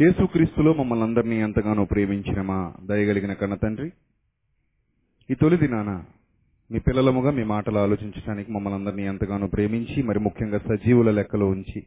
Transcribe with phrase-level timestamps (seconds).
[0.00, 2.56] యేసుక్రీస్తులో మమ్మల్ని అందరినీ ఎంతగానో ప్రేమించిన మా
[2.88, 3.88] దయగలిగిన కన్న తండ్రి
[5.28, 5.90] ఈ తొలి దినాన
[6.70, 11.80] మీ పిల్లలముగా మీ మాటలు ఆలోచించడానికి మమ్మల్ని అందరినీ ఎంతగానో ప్రేమించి మరి ముఖ్యంగా సజీవుల లెక్కలో ఉంచి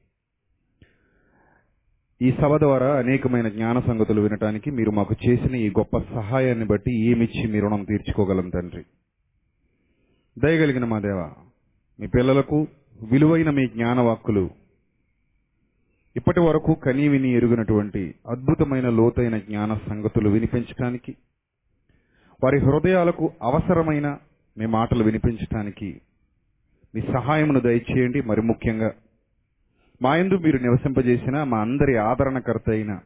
[2.22, 7.44] ఈ సభ ద్వారా అనేకమైన జ్ఞాన సంగతులు వినటానికి మీరు మాకు చేసిన ఈ గొప్ప సహాయాన్ని బట్టి ఏమిచ్చి
[7.52, 8.84] మీ రుణం తీర్చుకోగలం తండ్రి?
[10.38, 11.22] దయగలిగిన మా దేవ
[12.00, 12.58] మీ పిల్లలకు
[13.04, 14.44] విలువైన మీ జ్ఞానవాక్కులు
[16.16, 21.16] ఇప్పటి వరకు కని విని ఎరుగినటువంటి అద్భుతమైన లోతైన జ్ఞాన సంగతులు వినిపించటానికి
[22.44, 24.18] వారి హృదయాలకు అవసరమైన
[24.58, 26.02] మీ మాటలు వినిపించటానికి
[26.96, 28.22] మీ సహాయమును దయచేయండి.
[28.22, 28.92] మరి ముఖ్యంగా
[30.02, 33.00] మా ఎందు మీరు నివసింపజేసిన మా అందరి ఆదరణకర్త అయిన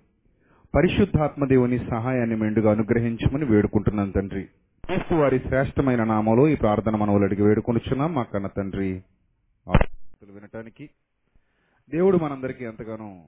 [0.75, 4.43] పరిశుద్ధాత్మదేవుని సహాయాన్ని మెండుగా అనుగ్రహించమని వేడుకుంటున్నాను తండ్రి.
[4.85, 8.13] క్రీస్తు వారి శ్రేష్టమైన నామంలో ఈ ప్రార్థన మనవులు అడిగి వేడుకొనుచున్నాం.
[8.13, 8.91] మా కన్న తండ్రి
[10.35, 10.89] వినటానికి
[11.89, 13.25] దేవుడు మనందరికీ ఎంతగానో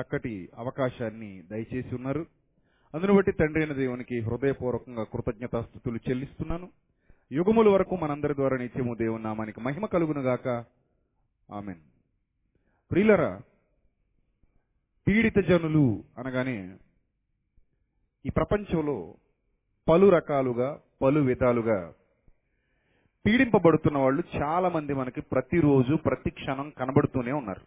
[0.00, 2.26] చక్కటి అవకాశాన్ని దయచేసి ఉన్నారు.
[2.94, 6.70] అందును బట్టి తండ్రి అయిన దేవునికి హృదయపూర్వకంగా కృతజ్ఞతాస్థుతులు చెల్లిస్తున్నాను.
[7.32, 10.48] యుగముల వరకు మనందరి ద్వారా నిత్యము దేవుని నామానికి మహిమ కలుగునుగాక.
[11.52, 11.80] ఆమెన్.
[12.90, 13.40] ప్రియులరా
[15.08, 16.76] పీడిత జనులు అనగానే
[18.26, 19.14] ఈ ప్రపంచంలో
[19.88, 21.94] పలు రకాలుగా పలు విధాలుగా
[23.24, 27.62] పీడింపబడుతున్న వాళ్ళు చాలా మంది మనకి ప్రతిరోజు ప్రతి క్షణం కనబడుతూనే ఉన్నారు.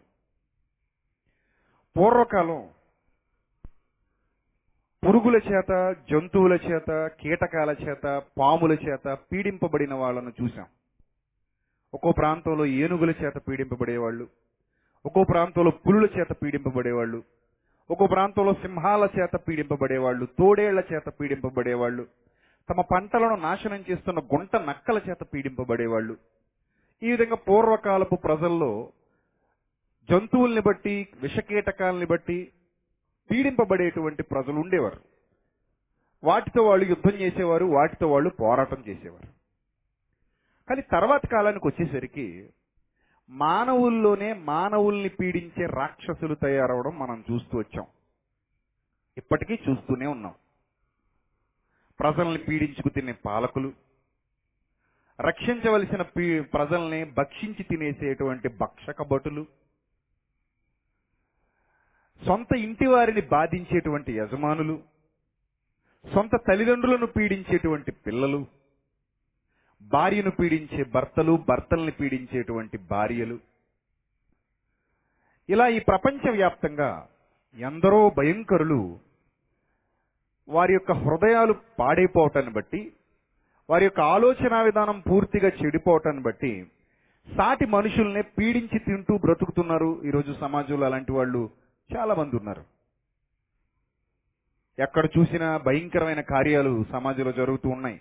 [1.96, 2.58] పూర్వకాలం
[5.02, 5.72] పురుగుల చేత
[6.10, 6.90] జంతువుల చేత
[7.20, 10.66] కీటకాల చేత పాముల చేత పీడింపబడిన వాళ్ళను చూశాం.
[11.94, 14.24] ఒక్కో ప్రాంతంలో ఏనుగుల చేత పీడింపబడేవాళ్ళు
[15.04, 17.18] ఒక్కో ప్రాంతంలో పులుల చేత పీడింపబడేవాళ్ళు
[17.90, 22.04] ఒక్కో ప్రాంతంలో సింహాల చేత పీడింపబడేవాళ్ళు తోడేళ్ళ చేత పీడింపబడేవాళ్ళు
[22.70, 26.16] తమ పంటలను నాశనం చేస్తున్న గుంట నక్కల చేత పీడింపబడేవాళ్ళు.
[27.02, 28.92] ఈ విధంగా పూర్వకాలపు ప్రజల్లో
[30.10, 32.52] జంతువుల్ని బట్టి విషకీటకాలని బట్టి
[33.30, 35.00] పీడింపబడేటువంటి ప్రజలు ఉండేవారు.
[36.24, 39.28] వాటితో వాళ్ళు యుద్ధం చేసేవారు వాటితో వాళ్ళు పోరాటం చేసేవారు.
[40.68, 42.50] కానీ తర్వాత కాలానికి వచ్చేసరికి
[43.30, 47.86] మానవుల్లోనే మానవుల్ని పీడించే రాక్షసులు తయారవడం మనం చూస్తూ వచ్చాం.
[49.16, 50.34] ఇప్పటికీ చూస్తూనే ఉన్నాం.
[52.00, 53.72] ప్రజల్ని పీడించుకు తినే పాలకులు
[55.18, 59.46] రక్షించవలసిన పీ- ప్రజల్ని భక్షించి తినేసేటువంటి భక్షక భటులు
[62.22, 64.82] సొంత ఇంటి వారిని బాధించేటువంటి యజమానులు
[66.04, 68.46] సొంత తల్లిదండ్రులను పీడించేటువంటి పిల్లలు
[69.80, 73.36] భార్యను పీడించే భర్తలు భర్తల్ని పీడించేటువంటి భార్యలు.
[75.48, 77.08] ఇలా ఈ ప్రపంచవ్యాప్తంగా
[77.56, 78.80] ఎందరో భయంకరులు
[80.48, 82.92] వారి యొక్క హృదయాలు పాడైపోవటాన్ని బట్టి
[83.70, 86.66] వారి యొక్క ఆలోచన విధానం పూర్తిగా చెడిపోవటాన్ని బట్టి
[87.36, 91.50] సాటి మనుషుల్ని పీడించి తింటూ బ్రతుకుతున్నారు ఈరోజు సమాజంలో అలాంటి వాళ్ళు
[91.96, 92.64] చాలా మంది ఉన్నారు.
[94.78, 98.00] ఎక్కడ చూసినా భయంకరమైన కార్యాలు సమాజంలో జరుగుతూ ఉన్నాయి.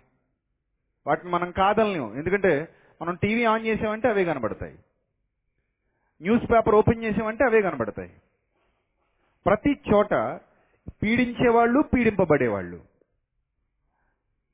[1.07, 2.67] వాటిని మనం కాదలేం ఎందుకంటే
[3.01, 4.77] మనం టీవీ ఆన్ చేసామంటే అవే కనబడతాయి.
[6.21, 8.11] న్యూస్ పేపర్ ఓపెన్ చేసామంటే అవే కనబడతాయి.
[9.45, 10.13] ప్రతి చోట
[10.89, 12.81] పీడించేవాళ్ళు పీడింపబడేవాళ్ళు.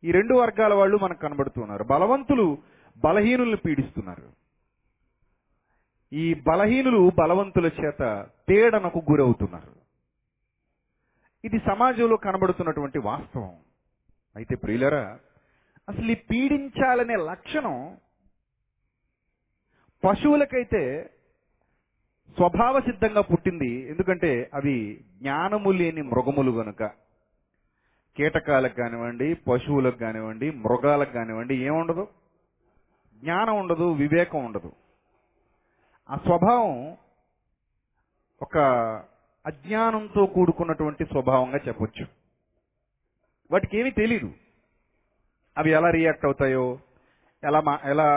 [0.04, 1.84] ఈ రెండు వర్గాల వాళ్ళు మనకు కనబడుతున్నారు.
[1.84, 2.58] బలవంతులు
[2.98, 4.32] బలహీనుల్ని పీడిస్తున్నారు.
[6.14, 9.76] ఈ బలహీనులు బలవంతుల చేత పీడనకు గురవుతున్నారు.
[11.46, 13.56] ఇది సమాజంలో కనబడుతున్నటువంటి వాస్తవం.
[14.36, 15.20] అయితే ప్రియులరా
[15.90, 17.98] అసలు ఈ పీడించాలనే లక్షణం
[20.04, 21.10] పశువులకైతే
[22.38, 26.84] స్వభావ సిద్ధంగా పుట్టింది ఎందుకంటే అవి జ్ఞానము లేని మృగములు గనుక.
[28.18, 32.08] కీటకాలకు కానివ్వండి పశువులకు కానివ్వండి మృగాలకు కానివ్వండి ఏముండదు?
[33.16, 34.72] జ్ఞానం ఉండదు వివేకం ఉండదు.
[36.10, 36.98] ఆ స్వభావం
[38.42, 38.58] ఒక
[39.46, 42.06] అజ్ఞానంతో కూడుకున్నటువంటి స్వభావంగా చెప్పొచ్చు.
[43.52, 44.32] వాటికి ఏమీ తెలీదు.
[45.58, 46.80] అవి ఎలా రియాక్ట్ అవుతాయో
[47.44, 48.08] ఎలా మా ఎలా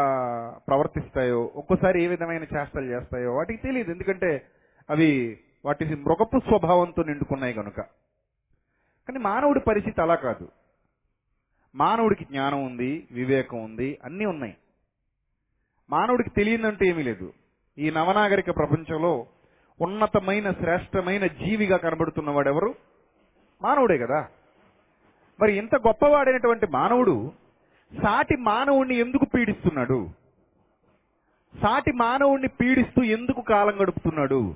[0.69, 4.47] ప్రవర్తిస్తాయో ఒక్కోసారి ఏ విధమైన చేష్టలు చేస్తాయో వాటికి తెలియదు ఎందుకంటే
[4.91, 7.77] అవి వాటి మృగపు స్వభావంతో నిండుకున్నాయి కనుక
[9.09, 10.49] కానీ మానవుడి పరిస్థితి అలా కాదు.
[11.75, 14.57] మానవుడికి జ్ఞానం ఉంది వివేకం ఉంది అన్నీ ఉన్నాయి.
[15.91, 17.33] మానవుడికి తెలియదంటే ఏమీ లేదు.
[17.79, 19.27] ఈ నవనాగరిక ప్రపంచంలో
[19.81, 22.75] ఉన్నతమైన శ్రేష్టమైన జీవిగా కనబడుతున్నవాడెవరు?
[23.63, 24.29] మానవుడే కదా.
[25.43, 27.33] మరి ఇంత గొప్పవాడైనటువంటి మానవుడు
[28.03, 30.11] సాటి మానవుణ్ణి ఎందుకు పీడిస్తున్నాడు?
[31.55, 34.55] సాటి మానవుణ్ణి పీడిస్తూ ఎందుకు కాలం గడుపుతున్నాడు?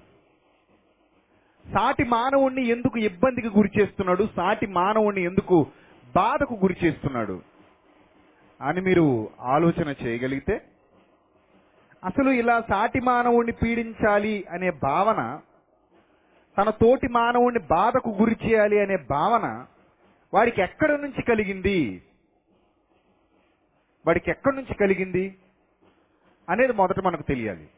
[1.72, 4.28] సాటి మానవుణ్ణి ఎందుకు ఇబ్బందికి గురి చేస్తున్నాడు?
[4.36, 5.66] సాటి మానవుణ్ణి ఎందుకు
[6.16, 7.40] బాధకు గురి చేస్తున్నాడు?
[8.62, 10.60] అని మీరు ఆలోచన చేయగలిగితే
[12.04, 15.40] అసలు ఇలా సాటి మానవుణ్ణి పీడించాలి అనే భావన
[16.56, 19.66] తన తోటి మానవుణ్ణి బాధకు గురి చేయాలి అనే భావన
[20.34, 22.02] వారికి ఎక్కడి నుంచి కలిగింది?
[24.08, 25.38] వాడికి ఎక్కడి నుంచి కలిగింది
[26.50, 27.68] అనేది మొదట మనకు తెలియాలి.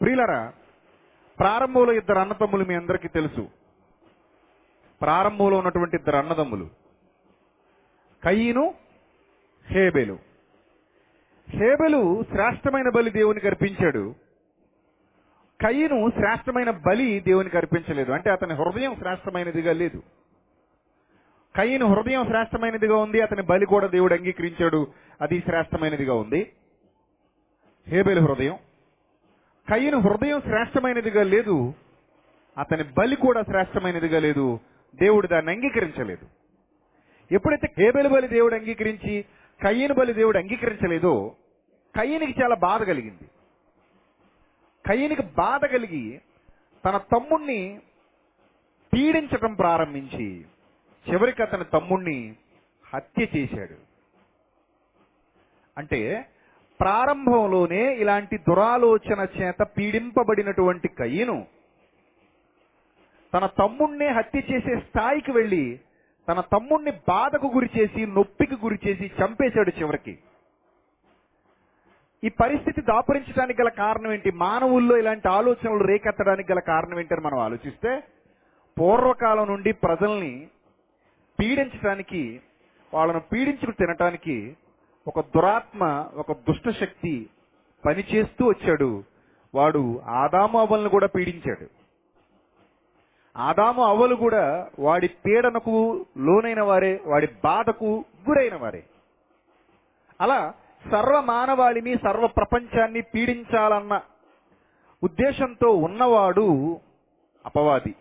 [0.00, 0.52] ప్రియులరా
[1.38, 3.48] ప్రారంభంలో ఇద్దరు అన్నదమ్ములు మీ అందరికీ తెలుసు.
[5.00, 6.70] ప్రారంభంలో ఉన్నటువంటి ఇద్దరు అన్నదమ్ములు.
[8.24, 8.74] కయ్యను
[9.66, 10.18] హేబెలు.
[11.48, 14.14] హేబెలు శ్రేష్టమైన బలి దేవునికి అర్పించాడు.
[15.60, 18.12] కయ్యను శ్రేష్టమైన బలి దేవునికి అర్పించలేదు.
[18.12, 20.02] అంటే అతని హృదయం శ్రేష్టమైనదిగా లేదు.
[21.56, 24.92] కయ్యను హృదయం శ్రేష్టమైనదిగా ఉంది అతని బలి కూడా దేవుడు అంగీకరించాడు.
[25.20, 26.52] అది శ్రేష్టమైనదిగా ఉంది.
[27.88, 28.58] హేబెలు హృదయం.
[29.68, 31.74] కయ్యను హృదయం శ్రేష్టమైనదిగా లేదు
[32.58, 34.60] అతని బలి కూడా శ్రేష్టమైనదిగా లేదు
[34.94, 36.26] దేవుడు దాన్ని అంగీకరించలేదు.
[37.34, 39.24] ఎప్పుడైతే హేబెలు బలి దేవుడు అంగీకరించి
[39.62, 41.36] కయ్యను బలి దేవుడు అంగీకరించలేదో
[41.96, 43.28] కయ్యనికి చాలా బాధ కలిగింది.
[44.86, 46.20] కయ్యనికి బాధ కలిగి
[46.84, 47.80] తన తమ్ముణ్ణి
[48.92, 50.44] పీడించటం ప్రారంభించి
[51.08, 52.34] చివరికి అతని తమ్ముణ్ణి
[52.94, 53.76] హత్య చేశాడు.
[55.78, 56.26] అంటే
[56.80, 61.46] ప్రారంభంలోనే ఇలాంటి దురాలోచన చేత పీడింపబడినటువంటి కయ్యను
[63.34, 65.80] తన తమ్ముణ్ణే హత్య చేసే స్థాయికి వెళ్ళి
[66.28, 70.18] తన తమ్ముణ్ణి బాధకు గురి చేసి నొప్పికి గురిచేసి చంపేశాడు చివరికి.
[72.24, 74.30] ఈ పరిస్థితి దాపురించడానికి గల కారణం ఏంటి?
[74.30, 78.02] మానవుల్లో ఇలాంటి ఆలోచనలు రేకెత్తడానికి గల కారణం ఏంటని మనం ఆలోచిస్తే
[78.78, 80.48] పూర్వకాలం నుండి ప్రజల్ని
[81.40, 82.40] పీడించడానికి
[82.94, 84.56] వాళ్ళను పీడించుకు తినటానికి
[85.06, 87.30] ఒక దురాత్మ ఒక దుష్ట శక్తి
[87.86, 89.04] పనిచేస్తూ వచ్చాడు.
[89.54, 91.66] వాడు ఆదాము అవ్వలను కూడా పీడించాడు.
[93.36, 98.84] ఆదాము అవ్వలు కూడా వాడి పీడనకు లోనైన వారే వాడి బాధకు గురైన వారే.
[100.20, 100.54] అలా
[100.92, 104.00] సర్వ మానవాళిని సర్వ ప్రపంచాన్ని పీడించాలన్న
[105.02, 106.80] ఉద్దేశంతో ఉన్నవాడు
[107.46, 107.94] అపవాది.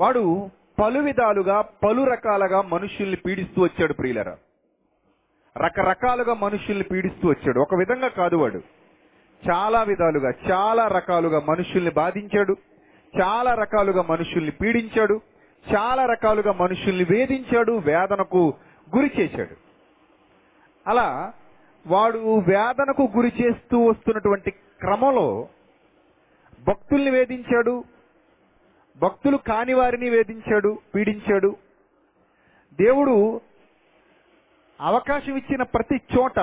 [0.00, 4.36] వాడు పలు విధాలుగా పలు రకాలుగా మనుషుల్ని పీడిస్తూ వచ్చాడు ప్రియులరా.
[5.64, 7.60] రకరకాలుగా మనుషుల్ని పీడిస్తూ వచ్చాడు.
[7.60, 8.62] ఒక విధంగా కాదు వాడు.
[9.50, 12.56] చాలా విధాలుగా చాలా రకాలుగా మనుషుల్ని బాధించాడు.
[13.22, 15.20] చాలా రకాలుగా మనుషుల్ని పీడించాడు.
[15.74, 18.54] చాలా రకాలుగా మనుషుల్ని వేధించాడు వేదనకు
[18.96, 19.56] గురి చేశాడు.
[20.86, 21.32] అలా
[21.86, 25.48] వాడు వేదనకు గురి చేస్తూ వస్తున్నటువంటి క్రమంలో
[26.68, 27.84] భక్తుల్ని వేధించాడు
[28.98, 31.56] భక్తులు కాని వారిని వేధించాడు పీడించాడు.
[32.80, 33.40] దేవుడు
[34.80, 36.38] అవకాశం ఇచ్చిన ప్రతి చోట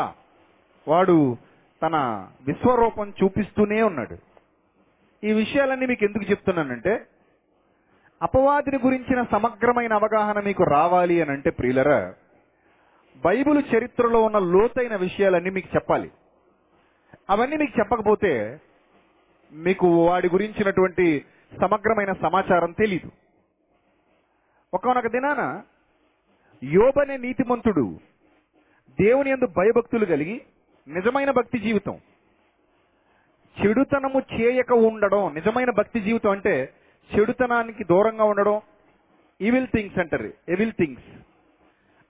[0.88, 1.38] వాడు
[1.82, 4.18] తన విశ్వరూపం చూపిస్తూనే ఉన్నాడు.
[5.24, 7.06] ఈ విషయాలన్నీ మీకు ఎందుకు చెప్తున్నానంటే
[8.22, 12.14] అపవాదిని గురించిన సమగ్రమైన అవగాహన మీకు రావాలి అని అంటే ప్రియులరా
[13.26, 16.12] బైబిల్ చరిత్రలో ఉన్న లోతైన విషయాలన్నీ మీకు చెప్పాలి.
[17.30, 18.60] అవన్నీ మీకు చెప్పకపోతే
[19.54, 23.12] మీకు వాడి గురించినటువంటి సమగ్రమైన సమాచారం తెలీదు.
[24.74, 25.64] ఒకనొక దినాన
[26.64, 28.00] యోబనే నీతిమంతుడు
[29.00, 30.42] దేవుని యందు భయభక్తులు కలిగి
[30.88, 32.02] నిజమైన భక్తి జీవితం.
[33.58, 36.74] చెడుతనము చేయక ఉండడం నిజమైన భక్తి జీవితం అంటే
[37.10, 38.62] చెడుతనానికి దూరంగా ఉండడం
[39.42, 41.08] ఈవిల్ థింగ్స్ అంటారు ఎవిల్ థింగ్స్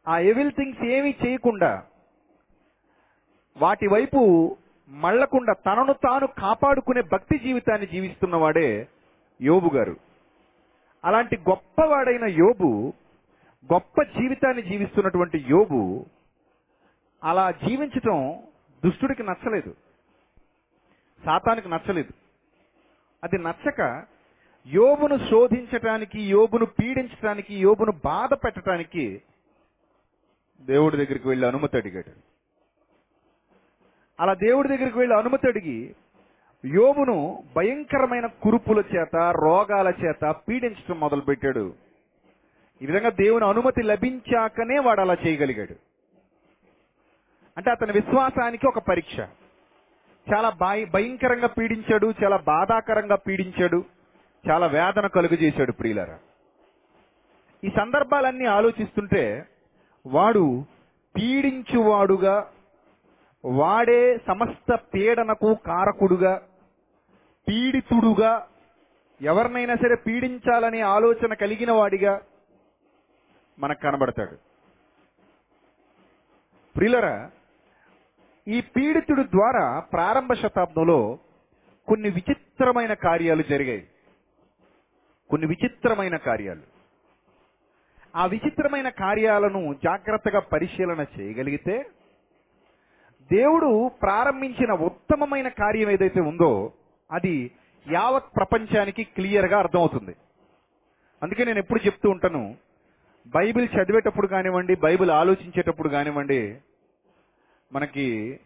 [0.07, 1.83] ఆ ఎవిల్ థింగ్స్ ఏమీ చేయకుండా
[3.57, 4.21] వాటి వైపు
[4.89, 8.87] మళ్ళకుండా తనను తాను కాపాడుకునే భక్తి జీవితాన్ని జీవిస్తున్నవాడే
[9.41, 9.95] యోబు గారు.
[11.05, 12.93] అలాంటి గొప్పవాడైన యోబు
[13.73, 16.05] గొప్ప జీవితాన్ని జీవిస్తున్నటువంటి యోబు
[17.23, 18.43] అలా జీవించటం
[18.85, 19.75] దుష్టుడికి నచ్చలేదు.
[21.25, 22.13] శాతానికి నచ్చలేదు.
[23.23, 24.03] అది నచ్చక
[24.67, 29.21] యోబును శోధించటానికి యోబును పీడించటానికి యోబును బాధ పెట్టడానికి
[30.61, 32.11] దేవుడి దగ్గరికి వెళ్ళి అనుమతి అడిగాడు.
[34.19, 35.95] అలా దేవుడి దగ్గరికి వెళ్ళి అనుమతి అడిగి
[36.65, 41.73] యోబును భయంకరమైన కురుపుల చేత రోగాల చేత పీడించడం మొదలుపెట్టాడు.
[42.81, 45.75] ఈ విధంగా దేవుని అనుమతి లభించాకనే వాడు అలా చేయగలిగాడు.
[47.57, 49.19] అంటే అతని విశ్వాసానికి ఒక పరీక్ష.
[50.33, 53.83] చాలా భయ- భయంకరంగా పీడించాడు చాలా బాధాకరంగా పీడించాడు
[54.49, 56.19] చాలా వేదన కలుగజేశాడు ప్రియులరా.
[57.63, 59.45] ఈ సందర్భాలన్నీ ఆలోచిస్తుంటే
[60.07, 60.65] వాడు
[61.15, 62.47] పీడించువాడుగా
[63.45, 66.41] వాడే సమస్త పీడనకు కారకుడుగా
[67.47, 68.47] పీడితుడుగా
[69.21, 72.21] ఎవరినైనా సరే పీడించాలనే ఆలోచన కలిగిన వాడిగా
[73.59, 74.35] మనకు కనబడతాడు.
[76.75, 77.31] ప్రిలరా
[78.47, 81.19] ఈ పీడితుడు ద్వారా ప్రారంభ శతాబ్దంలో
[81.87, 83.87] కొన్ని విచిత్రమైన కార్యాలు జరిగాయి.
[85.29, 86.61] కొన్ని విచిత్రమైన కార్యాలు.
[88.15, 91.85] ఆ విచిత్రమైన కార్యాలను జాగ్రత్తగా పరిశీలన చేయగలిగితే
[93.31, 96.73] దేవుడు ప్రారంభించిన ఉత్తమమైన కార్యం ఏదైతే ఉందో
[97.11, 97.51] అది
[97.91, 100.15] యావత్ ప్రపంచానికి క్లియర్గా అర్థమవుతుంది.
[101.23, 102.57] అందుకే నేను ఎప్పుడు చెప్తూ ఉంటాను
[103.27, 106.59] బైబిల్ చదివేటప్పుడు కానివ్వండి బైబిల్ ఆలోచించేటప్పుడు కానివ్వండి
[107.71, 108.39] మనకి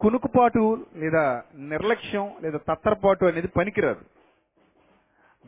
[0.00, 4.04] కునుకుపాటు లేదా నిర్లక్ష్యం లేదా తత్తరపాటు అనేది పనికిరాదు.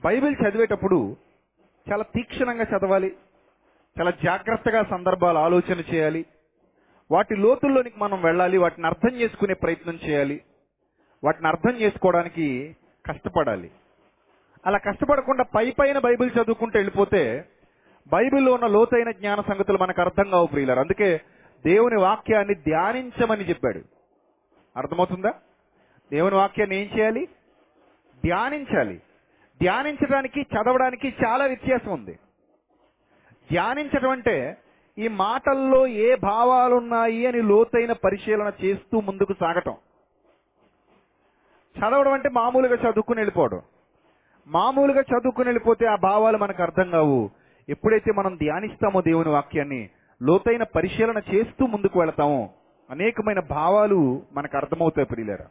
[0.04, 1.16] బైబిల్ చదివేటప్పుడు
[1.92, 3.16] చాలా తీక్షణంగా చదవాలి
[4.00, 6.26] చాలా జాగ్రత్తగా సందర్భాలు ఆలోచన చేయాలి
[7.10, 10.40] వాటి లోతుల్లోనికి మనం వెళ్ళాలి వాటిని అర్థం చేసుకునే ప్రయత్నం చేయాలి.
[11.24, 12.76] వాటిని అర్థం చేసుకోవడానికి
[13.06, 13.70] కష్టపడాలి.
[14.66, 17.44] అలా కష్టపడకుండా పై పైన బైబిల్ చదువుకుంటూ వెళ్ళిపోతే
[18.08, 20.80] బైబిల్లో ఉన్న లోతైన జ్ఞాన సంగతులు మనకు అర్థం కావు ప్రియులారు.
[20.80, 21.20] అందుకే
[21.66, 23.80] దేవుని వాక్యాన్ని ధ్యానించమని చెప్పాడు.
[24.76, 25.34] అర్థమవుతుందా?
[26.12, 27.26] దేవుని వాక్యాన్ని ఏం చేయాలి?
[28.24, 28.96] ధ్యానించాలి.
[29.62, 32.12] ధ్యానించడానికి చదవడానికి చాలా వ్యత్యాసం ఉంది.
[33.50, 34.56] ధ్యానించడం అంటే
[34.98, 39.76] ఈ మాటల్లో ఏ భావాలున్నాయి అని లోతైన పరిశీలన చేస్తూ ముందుకు సాగటం.
[41.78, 43.60] చదవడం అంటే మామూలుగా చదువుకుని వెళ్ళిపోవడం.
[44.46, 47.30] మామూలుగా చదువుకుని వెళ్ళిపోతే ఆ భావాలు మనకు అర్థం కావు.
[47.68, 49.88] ఎప్పుడైతే మనం ధ్యానిస్తామో దేవుని వాక్యాన్ని
[50.22, 52.50] లోతైన పరిశీలన చేస్తూ ముందుకు వెళతామో
[52.90, 55.46] అనేకమైన భావాలు మనకు అర్థమవుతాయి ప్రియులరా.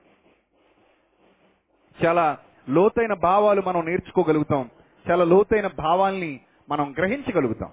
[2.05, 2.37] చాలా
[2.69, 4.69] లోతైన భావాలు మనం నేర్చుకోగలుగుతాం.
[5.11, 7.69] చాలా లోతైన భావాల్ని మనం గ్రహించగలుగుతాం.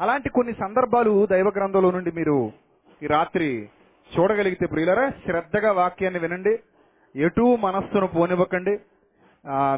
[0.00, 2.52] అలాంటి కొన్ని సందర్భాలు దైవ గ్రంథంలో నుండి మీరు
[3.02, 3.68] ఈ రాత్రి
[4.18, 6.58] చూడగలిగితే ప్రియులరా శ్రద్ధగా వాక్యాన్ని వినండి.
[7.24, 8.72] ఎటు మనస్సును పోనివ్వకండి.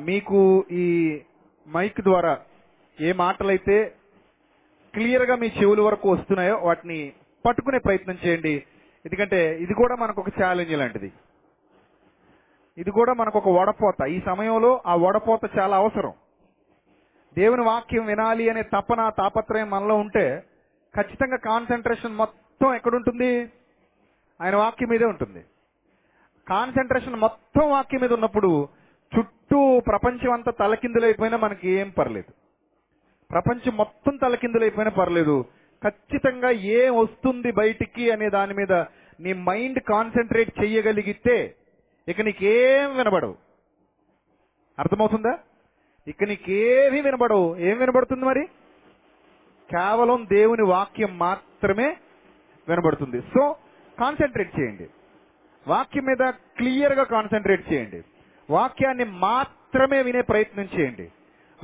[0.09, 0.39] మీకు
[0.83, 0.87] ఈ
[1.75, 2.33] మైక్ ద్వారా
[3.01, 3.77] ఏ మాటలైతే
[4.95, 7.13] క్లియర్గా మీ చెవుల వరకు వస్తున్నాయో వాటిని
[7.47, 8.55] పట్టుకునే ప్రయత్నం చేయండి.
[9.05, 11.11] ఎందుకంటే ఇది కూడా మనకు ఒక ఛాలెంజ్ లాంటిది.
[12.79, 14.01] ఇది కూడా మనకు ఒక వడపోత.
[14.09, 16.13] ఈ సమయంలో ఆ వడపోత చాలా అవసరం.
[17.39, 20.25] దేవుని వాక్యం వినాలి అనే తపన తాపత్రయం మనలో ఉంటే
[20.95, 23.31] ఖచ్చితంగా కాన్సన్ట్రేషన్ మొత్తం ఎక్కడుంటుంది?
[24.41, 25.45] ఆయన వాక్యం మీదే ఉంటుంది.
[26.49, 28.69] కాన్సన్ట్రేషన్ మొత్తం వాక్యం మీద ఉన్నప్పుడు
[29.19, 32.33] చుట్టూ ప్రపంచం అంతా తలకిందులైపోయినా మనకి ఏం పర్లేదు.
[33.31, 35.45] ప్రపంచం మొత్తం తలకిందులైపోయినా పర్లేదు.
[35.85, 38.73] ఖచ్చితంగా ఏం వస్తుంది బయటికి అనే దాని మీద
[39.21, 41.55] నీ మైండ్ కాన్సన్ట్రేట్ చేయగలిగితే
[42.09, 43.37] ఇక నీకేం వినబడవు.
[44.79, 45.39] అర్థమవుతుందా?
[46.09, 47.57] ఇక నీకేమీ వినబడవు.
[47.57, 48.47] ఏం వినబడుతుంది మరి?
[49.71, 51.97] కేవలం దేవుని వాక్యం మాత్రమే
[52.69, 53.21] వినబడుతుంది.
[53.21, 53.57] సో
[54.01, 54.89] కాన్సన్ట్రేట్ చేయండి.
[55.67, 58.03] వాక్యం మీద క్లియర్గా కాన్సన్ట్రేట్ చేయండి.
[58.51, 61.13] వాక్యాన్ని మాత్రమే వినే ప్రయత్నం చేయండి.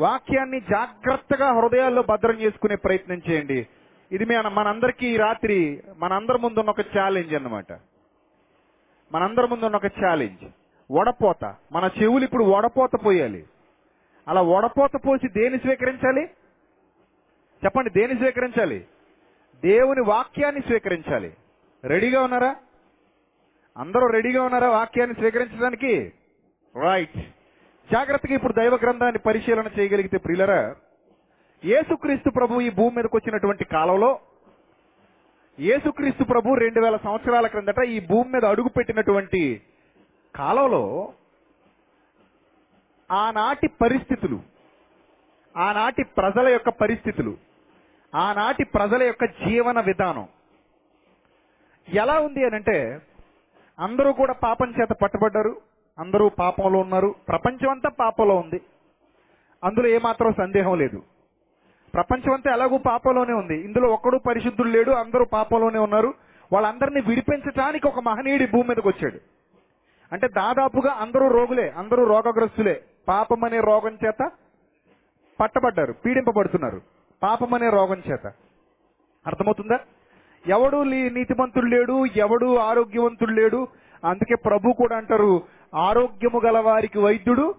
[0.00, 3.66] వాక్యాన్ని జాగ్రత్తగా హృదయాల్లో భద్రం చేసుకునే ప్రయత్నం చేయండి.
[4.12, 7.72] ఇది మన మనందరికీ ఈ రాత్రి మనందరి ముందున్న ఒక ఛాలెంజ్ అన్నమాట.
[9.12, 10.44] మనందరి ముందున్న ఒక ఛాలెంజ్
[10.92, 11.54] వడపోత.
[11.72, 13.44] మన చెవులు ఇప్పుడు వడపోత పోయాలి.
[14.28, 16.30] అలా వడపోత పోసి దేని స్వీకరించాలి?
[17.64, 18.86] చెప్పండి దేని స్వీకరించాలి?
[19.64, 21.32] దేవుని వాక్యాన్ని స్వీకరించాలి.
[21.84, 22.56] రెడీగా ఉన్నారా?
[23.76, 25.92] అందరూ రెడీగా ఉన్నారా వాక్యాన్ని స్వీకరించడానికి?
[26.74, 27.16] రైట్
[27.88, 30.60] జాగ్రత్తగా ఇప్పుడు దైవ గ్రంథాన్ని పరిశీలన చేయగలిగితే ప్రియులరా
[31.62, 34.10] యేసుక్రీస్తు ప్రభు ఈ భూమి మీదకి వచ్చినటువంటి కాలంలో
[35.58, 39.42] యేసుక్రీస్తు ప్రభు రెండు వేల సంవత్సరాల క్రిందట ఈ భూమి మీద అడుగు పెట్టినటువంటి
[40.34, 40.82] కాలంలో
[43.10, 44.38] ఆనాటి పరిస్థితులు
[45.54, 47.32] ఆనాటి ప్రజల యొక్క పరిస్థితులు
[48.12, 50.26] ఆనాటి ప్రజల యొక్క జీవన విధానం
[51.88, 52.78] ఎలా ఉంది అని అంటే
[53.80, 55.60] అందరూ కూడా పాపం చేత పట్టుబడ్డారు.
[55.98, 57.14] అందరూ పాపంలో ఉన్నారు.
[57.28, 58.60] ప్రపంచం అంతా పాపంలో ఉంది.
[59.64, 61.02] అందులో ఏమాత్రం సందేహం లేదు.
[61.94, 63.60] ప్రపంచం అంతా ఎలాగూ పాపంలోనే ఉంది.
[63.64, 64.90] ఇందులో ఒక్కడు పరిశుద్ధుడు లేడు.
[64.90, 66.14] అందరూ పాపంలోనే ఉన్నారు.
[66.52, 69.18] వాళ్ళందరినీ విడిపించడానికి ఒక మహనీయుడి భూమి మీదకి వచ్చాడు.
[70.12, 71.68] అంటే దాదాపుగా అందరూ రోగులే.
[71.68, 72.84] అందరూ రోగగ్రస్తులే.
[73.08, 74.30] పాపం అనే రోగం చేత
[75.40, 75.92] పట్టబడ్డారు.
[75.92, 76.80] పీడింపబడుతున్నారు.
[77.22, 78.26] పాపం అనే రోగం చేత.
[79.26, 79.78] అర్థమవుతుందా?
[80.46, 83.68] ఎవడు నీతిమంతుడు లేడు ఎవడు ఆరోగ్యవంతుడు లేడు.
[84.04, 85.42] అందుకే ప్రభు కూడా అంటారు
[85.74, 87.54] ఆరోగ్యము గల వారికి వైద్యుడు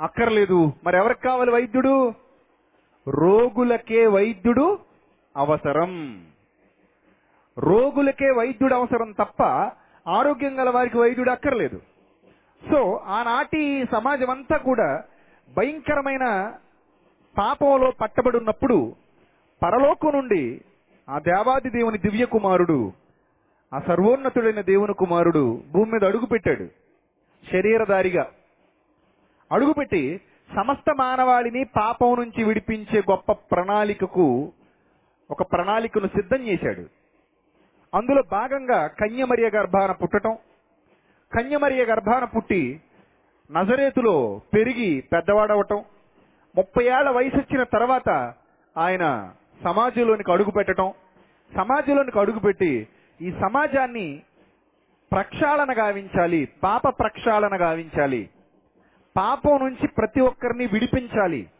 [0.00, 0.72] అక్కర్లేదు.
[0.84, 2.14] మరి ఎవరికి కావాలి వైద్యుడు?
[3.08, 4.78] రోగులకే వైద్యుడు
[5.36, 6.22] అవసరం.
[7.58, 9.42] రోగులకే వైద్యుడు అవసరం తప్ప
[10.08, 11.80] ఆరోగ్యం గల వారికి వైద్యుడు అక్కర్లేదు.
[12.70, 15.04] సో ఆనాటి సమాజం అంతా కూడా
[15.56, 16.52] భయంకరమైన
[17.38, 18.94] పాపంలో పట్టబడి ఉన్నప్పుడు
[19.62, 20.60] పరలోకం నుండి
[21.08, 22.92] ఆ దేవాది దేవుని దివ్య కుమారుడు
[23.74, 26.68] ఆ సర్వోన్నతుడైన దేవుని కుమారుడు భూమి మీద అడుగు పెట్టాడు.
[27.52, 28.30] శరీరధారిగా
[29.52, 30.20] అడుగుపెట్టి
[30.56, 34.52] సమస్త మానవాళిని పాపం నుంచి విడిపించే గొప్ప ప్రణాళికకు
[35.30, 36.86] ఒక ప్రణాళికను సిద్ధం చేశాడు.
[37.96, 40.36] అందులో భాగంగా కన్యమరియ గర్భాన పుట్టటం.
[41.32, 42.80] కన్యమరియ గర్భాన పుట్టి
[43.52, 45.84] నజరేతులో పెరిగి పెద్దవాడవటం.
[46.56, 48.34] ముప్పై ఏళ్ళ వయసు వచ్చిన తర్వాత
[48.78, 49.34] ఆయన
[49.64, 50.92] సమాజంలోనికి అడుగు పెట్టడం
[51.56, 52.86] సమాజంలోనికి అడుగు పెట్టి
[53.20, 54.22] ఈ సమాజాన్ని
[55.12, 58.30] ప్రక్షాళన గావించాలి పాప ప్రక్షాళన గావించాలి
[59.16, 61.50] పాపం నుంచి ప్రతి ఒక్కరిని విడిపించాలి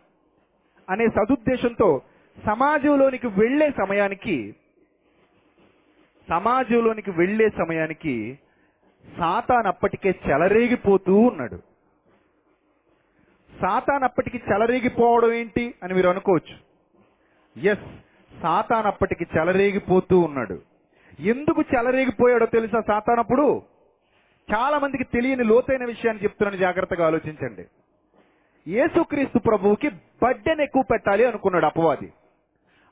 [0.90, 2.02] అనే సదుద్దేశంతో
[2.44, 4.54] సమాజంలోనికి వెళ్ళే సమయానికి
[6.28, 8.38] సమాజంలోనికి వెళ్ళే సమయానికి
[9.18, 11.56] సాతాన్ అప్పటికే చెలరేగిపోతూ ఉన్నాడు.
[13.60, 16.67] సాతాన్ అప్పటికి చెలరేగిపోవడం ఏంటి అని మీరు అనుకోవచ్చు.
[17.56, 17.86] ఎస్
[18.42, 20.62] సాతాన్ అప్పటికి చెలరేగిపోతూ ఉన్నాడు.
[21.20, 23.62] ఎందుకు చెలరేగిపోయాడో తెలుసా సాతాన్ అప్పుడు
[24.54, 27.64] చాలా మందికి తెలియని లోతైన విషయాన్ని చెప్తున్నాను జాగ్రత్తగా ఆలోచించండి.
[28.70, 29.88] యేసుక్రీస్తు ప్రభువుకి
[30.22, 32.12] బడ్డెన్ ఎక్కువ పెట్టాలి అనుకున్నాడు అపవాది.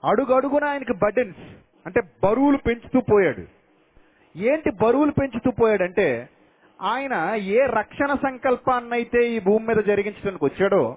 [0.04, 1.38] అడుగు అడుగున ఆయనకి బడ్డెన్స్
[1.86, 3.44] అంటే బరువులు పెంచుతూ పోయాడు.
[4.38, 6.28] ఏంటి బరువులు పెంచుతూ పోయాడంటే
[6.82, 10.96] ఆయన ఏ రక్షణ సంకల్పాన్నైతే ఈ భూమి మీద జరిగించడానికి వచ్చాడో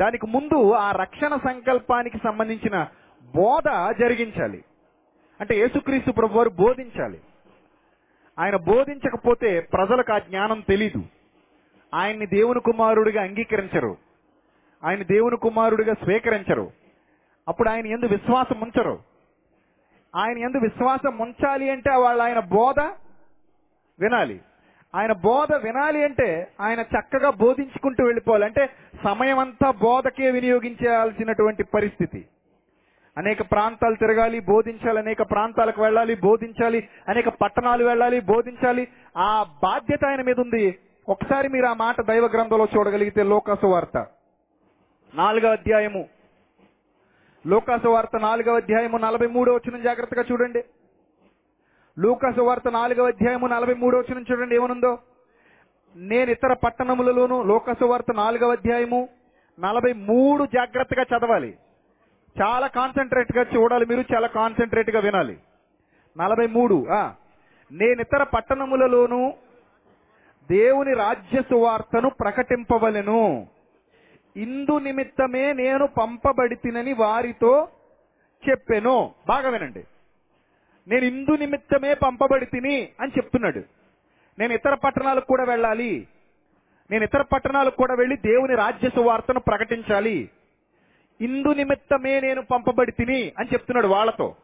[0.00, 2.88] దానికి ముందు ఆ రక్షణ సంకల్పానికి సంబంధించిన
[3.36, 4.64] బోధ జరిగించాలి.
[5.40, 7.20] అంటే యేసుక్రీస్తు ప్రభు వారు బోధించాలి.
[8.38, 11.04] ఆయన బోధించకపోతే ప్రజలకు ఆ జ్ఞానం తెలీదు.
[11.94, 13.96] ఆయన్ని దేవుని కుమారుడిగా అంగీకరించరు.
[14.84, 16.70] ఆయన దేవుని కుమారుడిగా స్వీకరించరు.
[17.48, 18.98] అప్పుడు ఆయన ఎందు విశ్వాసం ఉంచరు.
[20.16, 22.80] ఆయన ఎందు విశ్వాసం ఉంచాలి అంటే వాళ్ళు ఆయన బోధ
[24.00, 24.40] వినాలి.
[24.94, 28.44] ఆయన బోధ వినాలి అంటే ఆయన చక్కగా బోధించుకుంటూ వెళ్ళిపోవాలి.
[28.44, 28.70] అంటే
[29.04, 32.26] సమయం అంతా బోధకే వినియోగించాల్సినటువంటి పరిస్థితి.
[33.18, 38.88] అనేక ప్రాంతాలు తిరగాలి బోధించాలి అనేక ప్రాంతాలకు వెళ్ళాలి బోధించాలి అనేక పట్టణాలు వెళ్ళాలి బోధించాలి.
[39.18, 40.78] ఆ బాధ్యత ఆయన మీద ఉంది.
[41.08, 44.06] ఒకసారి మీరు ఆ మాట దైవ గ్రంథంలో చూడగలిగితే లోకాసు వార్త.
[45.14, 46.08] నాలుగో అధ్యాయము.
[47.46, 50.64] లోకాసు వార్త నాలుగో అధ్యాయము నలభై మూడో వచ్చిన జాగ్రత్తగా చూడండి.
[51.98, 54.98] లూకాసు వార్త నాలుగవ అధ్యాయము నలభై మూడో వచ్చిన చూడండి ఏమనుందో?
[55.96, 59.08] నేను ఇతర పట్టణములలోను లోకాసు వార్త నాలుగవ అధ్యాయము
[59.60, 61.58] నలభై మూడు జాగ్రత్తగా చదవాలి.
[62.42, 65.38] చాలా కాన్సన్ట్రేట్గా చూడాలి మీరు చాలా కాన్సన్ట్రేట్గా వినాలి.
[66.18, 66.86] నలభై మూడు
[67.72, 69.34] నేను ఇతర పట్టణములలోను
[70.50, 73.46] దేవుని రాజ్య సువార్తను ప్రకటింపవలెను.
[74.36, 77.68] ఇందు నిమిత్తమే నేను పంపబడితినని వారితో
[78.50, 79.14] చెప్పెను.
[79.28, 79.84] బాగా వినండి.
[80.88, 83.62] నేను ఇందు నిమిత్తమే పంపబడి తిని అని చెప్తున్నాడు.
[84.38, 86.08] నేను ఇతర పట్టణాలకు కూడా వెళ్ళాలి.
[86.90, 90.30] నేను ఇతర పట్టణాలకు కూడా వెళ్ళి దేవుని రాజ్య సువార్తను ప్రకటించాలి.
[91.20, 94.36] ఇందు నిమిత్తమే నేను పంపబడి తిని అని చెప్తున్నాడు వాళ్ళతో.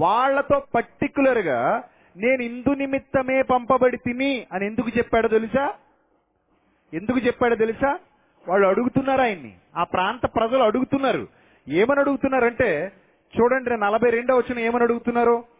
[0.00, 1.84] వాళ్ళతో పర్టికులర్గా
[2.16, 5.74] నేను ఇందు నిమిత్తమే పంపబడి తిని అని ఎందుకు చెప్పాడో తెలుసా?
[6.94, 7.98] ఎందుకు చెప్పాడో తెలుసా?
[8.48, 9.54] వాళ్ళు అడుగుతున్నారు ఆయన్ని.
[9.76, 11.28] ఆ ప్రాంత ప్రజలు అడుగుతున్నారు.
[11.68, 12.92] ఏమని అడుగుతున్నారంటే
[13.40, 15.51] చూడండి నలభై రెండో వచ్చిన ఏమని అడుగుతున్నారు?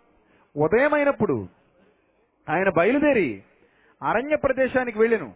[0.57, 1.49] ఉదయమైనప్పుడు
[2.49, 3.43] ఆయన బయలుదేరి
[4.03, 5.33] అరణ్య ప్రదేశానికి వెళ్ళెను.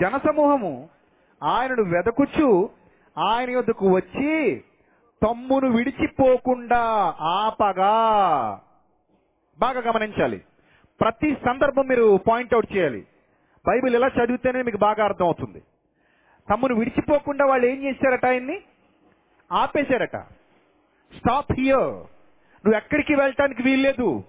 [0.00, 0.88] జనసమూహము
[1.42, 2.70] ఆయనను వెదకుచు
[3.18, 4.62] ఆయన యొద్దకు వచ్చి
[5.22, 6.78] తమ్మును విడిచిపోకుండా
[7.20, 7.92] ఆపగా.
[9.58, 10.44] బాగా గమనించాలి.
[11.00, 13.06] ప్రతి సందర్భం మీరు పాయింట్అవుట్ చేయాలి.
[13.68, 15.62] బైబిల్ ఎలా చదివితేనే మీకు బాగా అర్థం అవుతుంది
[16.50, 18.60] తమ్మును విడిచిపోకుండా వాళ్ళు ఏం చేశారట ఆయన్ని?
[19.52, 20.16] ఆపేశారట.
[21.16, 22.13] స్టాప్ హియర్
[22.64, 24.24] నువ్వు ఎక్కడికి వెళ్ళటానికి వీల్లేదు.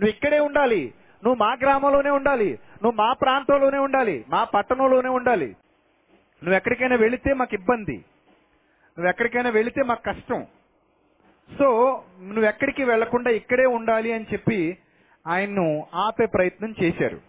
[0.00, 0.94] నువ్వు ఇక్కడే ఉండాలి.
[1.24, 2.58] నువ్వు మా గ్రామంలోనే ఉండాలి.
[2.82, 4.24] నువ్వు మా ప్రాంతంలోనే ఉండాలి.
[4.28, 5.46] మా పట్టణంలోనే ఉండాలి.
[6.44, 7.96] నువ్వు ఎక్కడికైనా వెళితే మాకు ఇబ్బంది.
[8.98, 10.46] నువ్వు ఎక్కడికైనా వెళితే మాకు కష్టం.
[11.58, 11.66] సో
[12.22, 14.78] నువ్వు ఎక్కడికి వెళ్ళకుండా ఇక్కడే ఉండాలి అని చెప్పి
[15.26, 17.20] ఆయన్ను ఆపే ప్రయత్నం చేశారు.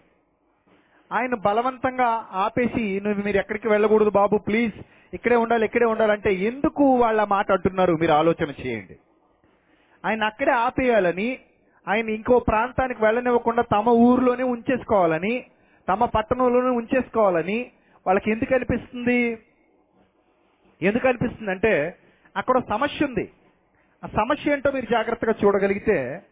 [1.12, 4.74] ఆయన బలవంతంగా ఆపేసి నువ్వు మీరు ఎక్కడికి వెళ్ళకూడదు బాబు ప్లీజ్.
[5.14, 7.94] ఇక్కడే ఉండాలి ఇక్కడే ఉండాలంటే ఎందుకు వాళ్ళ మాట అంటున్నారు?
[7.94, 8.96] మీరు ఆలోచన చేయండి.
[10.06, 11.38] ఆయన అక్కడే ఆపేయాలని
[11.88, 15.44] ఆయన ఇంకో ప్రాంతానికి వెళ్ళనివ్వకుండా తమ ఊర్లోనే ఉంచేసుకోవాలని
[15.88, 17.70] తమ పట్టణంలోనే ఉంచేసుకోవాలని
[18.06, 19.38] వాళ్ళకి ఎందుకు అనిపిస్తుంది?
[20.82, 21.96] ఎందుకు అనిపిస్తుంది అంటే
[22.36, 23.30] అక్కడ సమస్య ఉంది.
[24.04, 26.22] ఆ సమస్య ఏంటో మీరు జాగ్రత్తగా చూడగలిగితే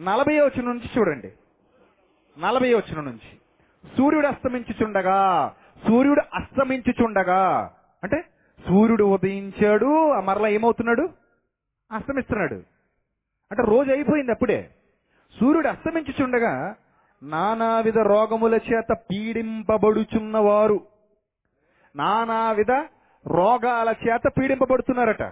[0.00, 1.32] నలభై వచ్చిన నుంచి చూడండి.
[2.38, 3.38] నలభై వచ్చిన నుంచి.
[3.96, 5.52] సూర్యుడు అస్తమించుచుండగా
[5.86, 8.24] సూర్యుడు అస్తమించుచుండగా అంటే
[8.68, 11.08] సూర్యుడు ఉదయించాడు మరలా ఏమవుతున్నాడు?
[11.92, 12.54] అస్తమిస్తున్నాడు.
[13.50, 14.70] అంటే రోజు అయిపోయింది అప్పుడే.
[15.40, 16.74] సూర్యుడు అస్తమించుచుండగా
[17.22, 20.86] నానావిధ రోగముల చేత పీడింపబడుచున్నవారు.
[21.96, 22.70] నానావిధ
[23.26, 25.22] రోగాల చేత పీడింపబడుతున్నారట.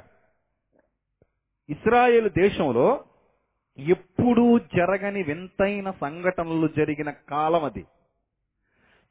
[1.68, 3.04] ఇస్రాయేల్ దేశంలో
[3.78, 7.86] ఎప్పుడూ జరగని వింతైన సంఘటనలు జరిగిన కాలం అది.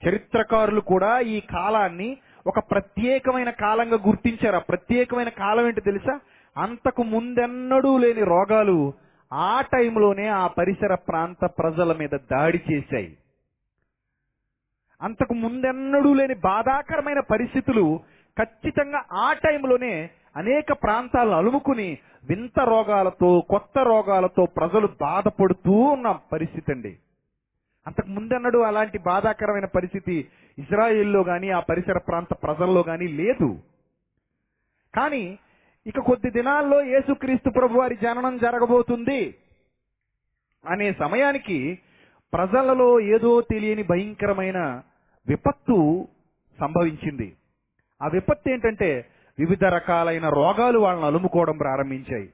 [0.07, 4.55] చరిత్రకారులు కూడా ఈ కాలాన్ని ఒక ప్రత్యేకమైన కాలంగా గుర్తించారు.
[4.55, 6.19] ఆ ప్రత్యేకమైన కాలం ఏంటి తెలుసా?
[6.57, 8.93] అంతకు ముందెన్నడూ లేని రోగాలు
[9.33, 13.17] ఆ టైంలోనే ఆ పరిసర ప్రాంత ప్రజల మీద దాడి చేశాయి.
[15.01, 17.99] అంతకు ముందెన్నడూ లేని బాధాకరమైన పరిస్థితులు
[18.37, 21.97] ఖచ్చితంగా ఆ టైంలోనే అనేక ప్రాంతాలను అలుముకుని
[22.29, 26.97] వింత రోగాలతో కొత్త రోగాలతో ప్రజలు బాధపడుతూ ఉన్న పరిస్థితి అండి.
[27.87, 33.59] అంతకు ముందన్నడు అలాంటి బాధాకరమైన పరిస్థితి ఇజ్రాయిల్లో కానీ ఆ పరిసర ప్రాంత ప్రజల్లో కానీ లేదు.
[34.95, 35.39] కానీ
[35.87, 39.35] ఇక కొద్ది దినాల్లో యేసుక్రీస్తు ప్రభు వారి జననం జరగబోతుంది.
[40.69, 41.79] అనే సమయానికి
[42.33, 44.81] ప్రజలలో ఏదో తెలియని భయంకరమైన
[45.27, 46.07] విపత్తు
[46.59, 47.35] సంభవించింది.
[48.03, 49.05] ఆ విపత్తు ఏంటంటే
[49.39, 52.29] వివిధ రకాలైన రోగాలు వాళ్ళని అలుముకోవడం ప్రారంభించాయి.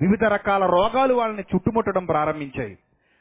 [0.00, 2.78] వివిధ రకాల రోగాలు వాళ్ళని చుట్టుముట్టడం ప్రారంభించాయి.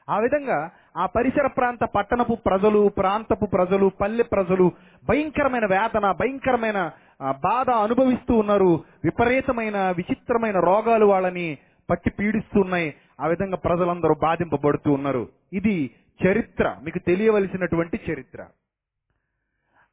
[0.10, 4.71] ఆ విధంగా ఆ పరిసర ప్రాంత పట్టణపు ప్రజలు ప్రాంతపు ప్రజలు పల్లె ప్రజలు
[5.10, 8.84] భయంకరమైన వేదన భయంకరమైన బాధ అనుభవిస్తూ ఉన్నారు.
[9.03, 11.58] విపరీతమైన విచిత్రమైన రోగాలు వాళ్ళని
[11.89, 12.93] పట్టి పీడిస్తున్నాయి.
[13.21, 15.29] ఆ విధంగా ప్రజలందరూ బాధింపబడుతూ ఉన్నారు.
[15.53, 15.95] ఇది
[16.27, 16.77] చరిత్ర.
[16.84, 18.45] మీకు తెలియవలసినటువంటి చరిత్ర.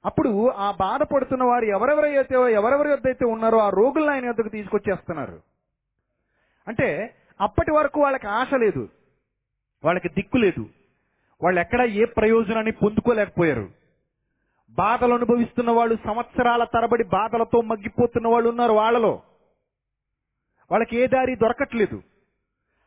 [0.04, 5.42] అప్పుడు ఆ బాధపడుతున్న వారు ఎవరెవరైతే ఎవరెవరి వద్ద అయితే ఉన్నారో ఆ రోగులను ఆయన వద్దకు తీసుకొచ్చేస్తున్నారు.
[6.68, 8.88] అంటే అప్పటి వరకు వాళ్ళకి ఆశ లేదు.
[9.84, 10.66] వాళ్ళకి దిక్కు లేదు.
[11.42, 13.85] వాళ్ళు ఎక్కడ ఏ ప్రయోజనాన్ని పొందుకోలేకపోయారు.
[14.76, 19.22] బాధలు అనుభవిస్తున్న వాళ్ళు సంవత్సరాల తరబడి బాధలతో మగ్గిపోతున్న వాళ్ళు ఉన్నారు వాళ్ళలో.
[20.70, 22.02] వాళ్ళకి ఏ దారి దొరకట్లేదు.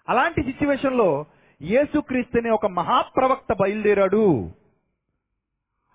[0.09, 1.25] అలాంటి సిచ్యువేషన్లో
[1.61, 2.01] లో
[2.39, 4.51] అనే ఒక మహాప్రవక్త బయలుదేరాడు.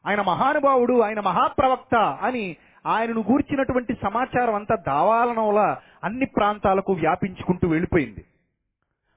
[0.07, 8.25] ఆయన మహానుభావుడు ఆయన మహాప్రవక్త అని ఆయనను గూర్చినటువంటి సమాచారం అంతా దావాలనంలా అన్ని ప్రాంతాలకు వ్యాపించుకుంటూ వెళ్ళిపోయింది.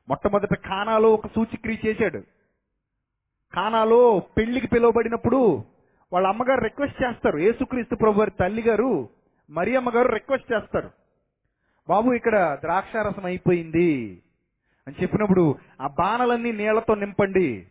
[0.10, 2.20] మొట్టమొదట ఖానాలో ఒక సూచిక్రియ చేశాడు.
[3.56, 5.64] ఖానాలో పెళ్ళికి పిలువబడినప్పుడు
[6.14, 7.38] వాళ్ళ అమ్మగారు రిక్వెస్ట్ చేస్తారు.
[7.38, 9.10] యేసుక్రీస్తు ప్రభు వారి తల్లి గారు
[9.50, 10.92] మరి అమ్మగారు రిక్వెస్ట్ చేస్తారు.
[11.90, 14.22] బాబు ఇక్కడ ద్రాక్షారసం అయిపోయింది.
[14.88, 17.68] అని చెప్పినప్పుడు ఆ బాణలన్నీ నీళ్ళతో నింపండి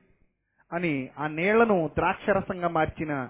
[0.73, 3.29] అని ఆ నీళ్ళను ద్రాక్షరసంగా మార్చిన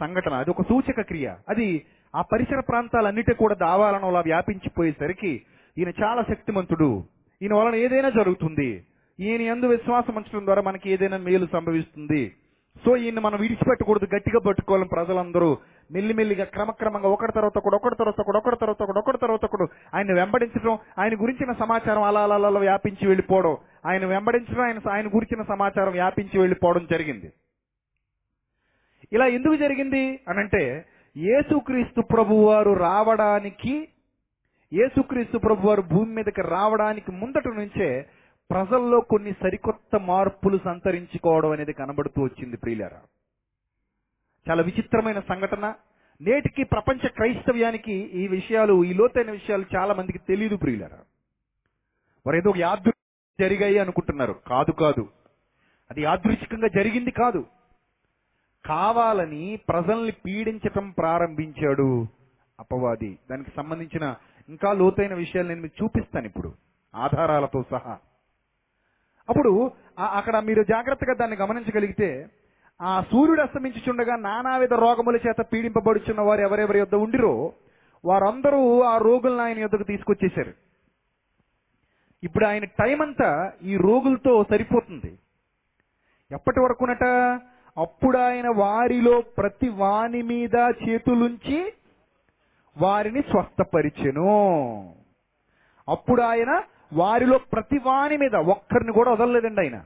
[0.00, 0.34] సంఘటన.
[0.34, 1.34] అది ఒక సూచక క్రియ.
[1.48, 5.42] అది ఆ పరిసర ప్రాంతాలన్నిటి కూడా దావాలను అలా వ్యాపించిపోయేసరికి
[5.78, 7.04] ఈయన చాలా శక్తిమంతుడు.
[7.42, 8.86] ఈయన వలన ఏదైనా జరుగుతుంది.
[9.20, 12.34] ఈయన ఎందు విశ్వాసం ఉంచడం ద్వారా మనకి ఏదైనా మేలు సంభవిస్తుంది.
[12.84, 15.56] సో ఈయన మనం విడిచిపెట్టకూడదు గట్టిగా పట్టుకోవాలి ప్రజలందరూ.
[15.92, 20.12] మెల్లిమెల్లిగా క్రమక్రమంగా ఒకటి తర్వాత ఒకడు ఒకటి తర్వాత ఒకడు ఒకటి తర్వాత ఒకడు ఒకటి తర్వాత ఒకడు ఆయన
[20.12, 23.56] వెంబడించడం ఆయన గురించిన సమాచారం అలా అలా అలా వ్యాపించి వెళ్ళిపోవడం.
[23.86, 27.32] ఆయన వెంబడించడం ఆయన ఆయన గురించిన సమాచారం వ్యాపించి వెళ్ళిపోవడం జరిగింది.
[29.12, 30.20] ఇలా ఎందుకు జరిగింది?
[30.28, 30.84] అనంటే
[31.16, 33.88] యేసుక్రీస్తు ప్రభువారు రావడానికి
[34.74, 38.06] యేసుక్రీస్తు ప్రభువారు భూమి మీదకి రావడానికి ముందట నుంచే
[38.50, 43.00] ప్రజల్లో కొన్ని సరికొత్త మార్పులు సంతరించుకోవడం అనేది కనబడుతూ వచ్చింది ప్రియులారా.
[44.50, 45.74] చాలా విచిత్రమైన సంఘటన.
[46.20, 50.98] నేటికి ప్రపంచ క్రైస్తవ్యానికి ఈ విషయాలు ఈ లోతైన విషయాలు చాలా మందికి తెలియదు ప్రియులారా.
[52.26, 52.90] వారు ఏదో యాదృ
[53.40, 54.32] జరిగాయి అనుకుంటున్నారు.
[54.32, 55.08] కాదు కాదు.
[55.90, 57.46] అది యాదృచ్ఛికంగా జరిగింది కాదు.
[58.66, 62.06] కావాలని ప్రజల్ని పీడించటం ప్రారంభించాడు
[62.60, 63.18] అపవాది.
[63.30, 64.14] దానికి సంబంధించిన
[64.48, 66.54] ఇంకా లోతైన విషయాలు నేను మీకు చూపిస్తాను ఇప్పుడు.
[66.94, 67.98] ఆధారాలతో సహా.
[69.28, 72.28] అప్పుడు అక్కడ మీరు జాగ్రత్తగా దాన్ని గమనించగలిగితే
[72.82, 77.52] ఆ సూర్యుడు అస్తమించుచుండగా నానావిధ రోగముల చేత పీడింపబడుచున్న వారు ఎవరెవరి యొద్ద ఉండిరో
[78.04, 80.52] వారందరూ ఆ రోగులను ఆయన యొద్దకు తీసుకొచ్చేశారు.
[82.22, 85.18] ఇప్పుడు ఆయన టైం అంతా ఈ రోగులతో సరిపోతుంది.
[86.32, 87.04] ఎప్పటి వరకునట?
[87.76, 91.72] అప్పుడు ఆయన వారిలో ప్రతి వాని మీద చేతులుంచి
[92.78, 94.30] వారిని స్వస్థపరిచెను.
[95.88, 96.62] అప్పుడు ఆయన
[96.92, 99.84] వారిలో ప్రతి వాని మీద ఒక్కరిని కూడా వదలలేదండి ఆయన.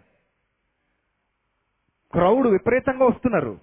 [2.12, 3.58] క్రౌడ్ విపరీతంగా వస్తున్నారు.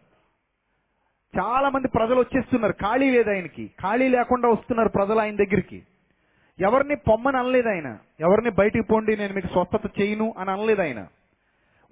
[1.40, 2.74] చాలా మంది ప్రజలు వచ్చేస్తున్నారు.
[2.74, 3.72] ఖాళీ లేదు ఆయనకి.
[3.82, 5.84] ఖాళీ లేకుండా వస్తున్నారు ప్రజలు ఆయన దగ్గరికి.
[6.60, 7.98] ఎవరిని పొమ్మని అనలేదు ఆయన.
[8.20, 11.08] ఎవరిని బయటికి పోండి నేను మీకు స్వస్థత చేయను అని అనలేదు ఆయన.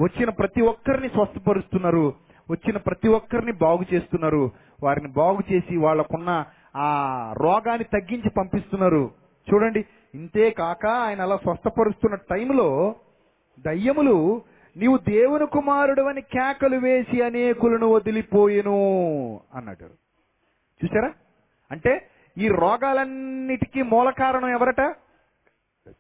[0.01, 2.13] వచ్చిన ప్రతి ఒక్కరిని స్వస్థపరుస్తున్నారు.
[2.51, 4.51] వచ్చిన ప్రతి ఒక్కరిని బాగు చేస్తున్నారు.
[4.83, 9.11] వారిని బాగు చేసి వాళ్ళకున్న ఆ రోగాన్ని తగ్గించి పంపిస్తున్నారు.
[9.53, 12.95] చూడండి ఇంతే కాక ఆయన అలా స్వస్థపరుస్తున్న టైంలో
[13.59, 14.41] దయ్యములు
[14.77, 18.77] నీవు దేవుని కుమారుడు అని కేకలు వేసి అనేకులను వదిలిపోయెను
[19.55, 19.85] అన్నాడు.
[20.83, 21.13] చూసారా
[21.71, 24.81] అంటే ఈ రోగాలన్నిటికీ మూల కారణం ఎవరట?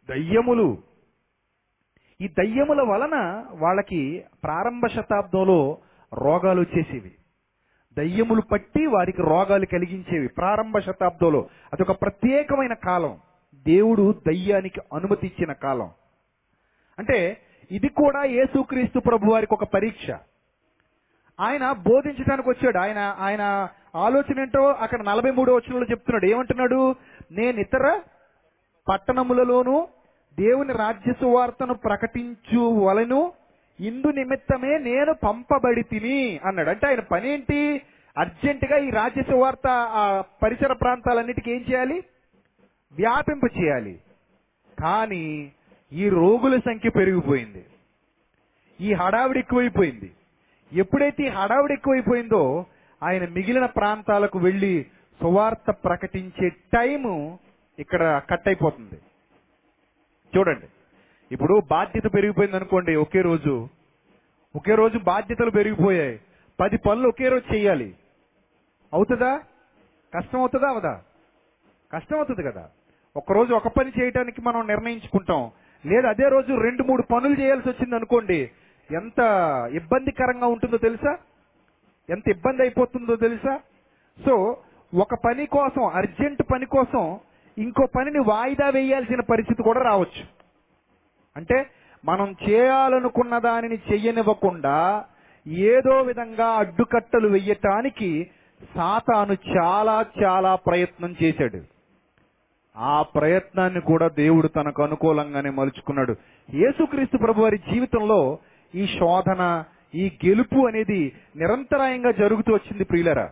[0.09, 0.77] దయ్యములు.
[2.21, 5.77] ఈ దయ్యముల వలన వాళ్ళకి ప్రారంభ శతాబ్దంలో
[6.13, 7.11] రోగాలు వచ్చేసేవి.
[7.97, 11.49] దయ్యములు పట్టి వారికి రోగాలు కలిగించేవి ప్రారంభ శతాబ్దంలో.
[11.73, 13.17] అదొక ప్రత్యేకమైన కాలం.
[13.67, 15.89] దేవుడు దయ్యానికి అనుమతి ఇచ్చిన కాలం.
[16.99, 17.37] అంటే
[17.71, 20.11] ఇది కూడా యేసుక్రీస్తు ప్రభు వారికి ఒక పరీక్ష.
[21.39, 22.77] ఆయన బోధించడానికి వచ్చాడు.
[22.77, 26.25] ఆయన ఆయన ఆలోచన ఏంటో అక్కడ నలభై మూడో వచనంలో చెప్తున్నాడు.
[26.25, 26.95] ఏమంటున్నాడు?
[27.31, 27.99] నేను ఇతర
[28.89, 29.87] పట్టణములలోనూ
[30.39, 33.33] దేవుని రాజ్య సువార్తను ప్రకటించు వలను
[33.79, 36.69] ఇందు నిమిత్తమే నేను పంపబడి తిని అన్నాడు.
[36.69, 37.81] అంటే ఆయన పనేంటి?
[38.17, 42.03] అర్జెంటుగా ఈ రాజ్య సువార్త ఆ పరిసర ప్రాంతాలన్నిటికీ ఏం చేయాలి?
[42.93, 43.99] వ్యాపింప చేయాలి.
[44.79, 45.51] కానీ
[45.93, 47.65] ఈ రోగుల సంఖ్య పెరిగిపోయింది.
[48.81, 50.11] ఈ హడావిడి ఎక్కువైపోయింది.
[50.73, 52.65] ఎప్పుడైతే ఈ హడావిడి ఎక్కువైపోయిందో
[53.03, 54.85] ఆయన మిగిలిన ప్రాంతాలకు వెళ్ళి
[55.21, 57.39] సువార్త ప్రకటించే టైము
[57.79, 59.01] ఇక్కడ కట్ అయిపోతుంది
[60.37, 60.67] చూడండి.
[61.31, 63.69] ఇప్పుడు బాధ్యత పెరిగిపోయింది అనుకోండి ఒకే రోజు.
[64.55, 66.19] ఒకే రోజు బాధ్యతలు పెరిగిపోయాయి.
[66.59, 67.95] పది పనులు ఒకే రోజు చేయాలి.
[68.93, 69.41] అవుతుందా?
[70.13, 71.01] కష్టం అవుతుందా అవదా?
[71.95, 72.69] కష్టం అవుతుంది కదా.
[73.17, 75.51] ఒక రోజు ఒక పని చేయడానికి మనం నిర్ణయించుకుంటాం.
[75.85, 78.49] లేదా అదే రోజు రెండు మూడు పనులు చేయాల్సి వచ్చింది అనుకోండి
[78.95, 79.19] ఎంత
[79.73, 81.17] ఇబ్బందికరంగా ఉంటుందో తెలుసా?
[82.09, 83.59] ఎంత ఇబ్బంది అయిపోతుందో తెలుసా?
[84.25, 84.57] సో
[84.95, 87.19] ఒక పని కోసం అర్జెంట్ పని కోసం
[87.57, 90.23] ఇంకో పనిని వాయిదా వేయాల్సిన పరిస్థితి కూడా రావచ్చు.
[91.37, 91.69] అంటే
[92.05, 95.05] మనం చేయాలనుకున్న దానిని చెయ్యనివ్వకుండా
[95.47, 98.29] ఏదో విధంగా అడ్డుకట్టలు వెయ్యటానికి
[98.75, 101.74] సాతాను చాలా చాలా ప్రయత్నం చేశాడు.
[102.77, 106.15] ఆ ప్రయత్నాన్ని కూడా దేవుడు తనకు అనుకూలంగానే మలుచుకున్నాడు.
[106.53, 108.39] యేసుక్రీస్తు ప్రభు వారి జీవితంలో
[108.75, 109.63] ఈ శోధన
[109.95, 113.29] ఈ గెలుపు అనేది నిరంతరాయంగా జరుగుతూ వచ్చింది ప్రియులరా.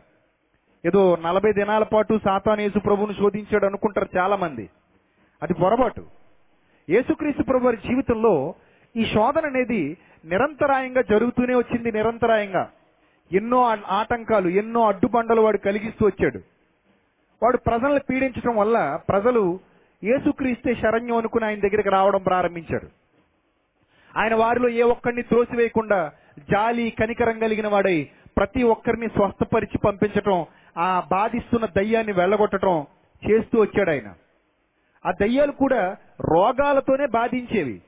[0.86, 4.70] ఏదో నలభై దినాల పాటు సాతాను యేసు ప్రభువును శోధించాడు అనుకుంటారు చాలా మంది
[5.44, 6.06] అది పొరపాటు.
[6.90, 8.56] యేసుక్రీస్తు ప్రభు వారి జీవితంలో
[8.96, 12.70] ఈ శోధన అనేది నిరంతరాయంగా జరుగుతూనే వచ్చింది నిరంతరాయంగా.
[13.32, 16.53] ఎన్నో ఆటంకాలు ఎన్నో అడ్డుబండలు వాడు కలిగిస్తూ వచ్చాడు.
[17.44, 19.60] వాడు ప్రజలను పీడించడం వల్ల ప్రజలు
[20.04, 22.88] యేసుక్రీస్తే శరణ్యం అనుకుని ఆయన దగ్గరికి రావడం ప్రారంభించాడు.
[24.18, 26.12] ఆయన వారిలో ఏ ఒక్కరిని త్రోసివేయకుండా
[26.52, 30.46] జాలి కనికరం కలిగిన వాడై ప్రతి ఒక్కరిని స్వస్థపరిచి పంపించటం
[30.78, 32.86] ఆ బాధిస్తున్న దయ్యాన్ని వెళ్ళగొట్టడం
[33.30, 34.14] చేస్తూ వచ్చాడు ఆయన.
[35.06, 37.82] ఆ దయ్యాలు కూడా రోగాలతోనే బాధించేవి.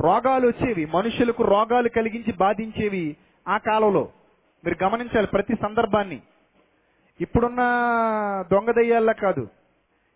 [0.00, 0.86] రోగాలు వచ్చేవి.
[0.86, 3.16] మనుషులకు రోగాలు కలిగించి బాధించేవి
[3.48, 4.08] ఆ కాలంలో.
[4.64, 6.22] మీరు గమనించాలి ప్రతి సందర్భాన్ని.
[7.20, 7.62] ఇప్పుడున్న
[8.52, 9.42] దొంగ దయ్యాల్లా కాదు.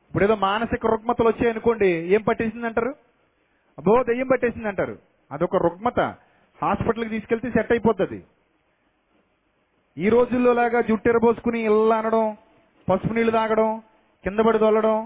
[0.09, 2.93] ఇప్పుడు ఏదో మానసిక రుగ్మతలు వచ్చాయనుకోండి ఏం పట్టేసింది అంటారు
[3.79, 4.97] అబ్బో దయ్యం పట్టేసింది అంటారు
[5.31, 6.01] అదొక రుగ్మత.
[6.61, 8.19] హాస్పిటల్కి తీసుకెళ్తే సెట్ అయిపోతుంది.
[9.97, 12.27] ఈ రోజుల్లో లాగా జుట్టెరబోసుకుని ఇళ్ళ అనడం
[12.89, 13.71] పసుపు నీళ్ళు తాగడం
[14.25, 14.99] కింద పడి దొల్లడం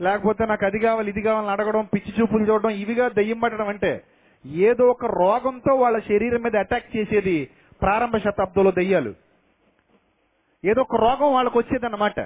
[0.00, 3.90] లేకపోతే నాకు అది కావాలి ఇది కావాలని అడగడం పిచ్చి చూపులు చూడడం ఇవిగా దయ్యం పట్టడం అంటే
[4.68, 7.36] ఏదో ఒక రోగంతో వాళ్ళ శరీరం మీద అటాక్ చేసేది
[7.82, 9.12] ప్రారంభ శతాబ్దంలో దయ్యాలు.
[10.64, 12.20] ఏదో ఒక రోగం వాళ్ళకు వచ్చేదన్నమాట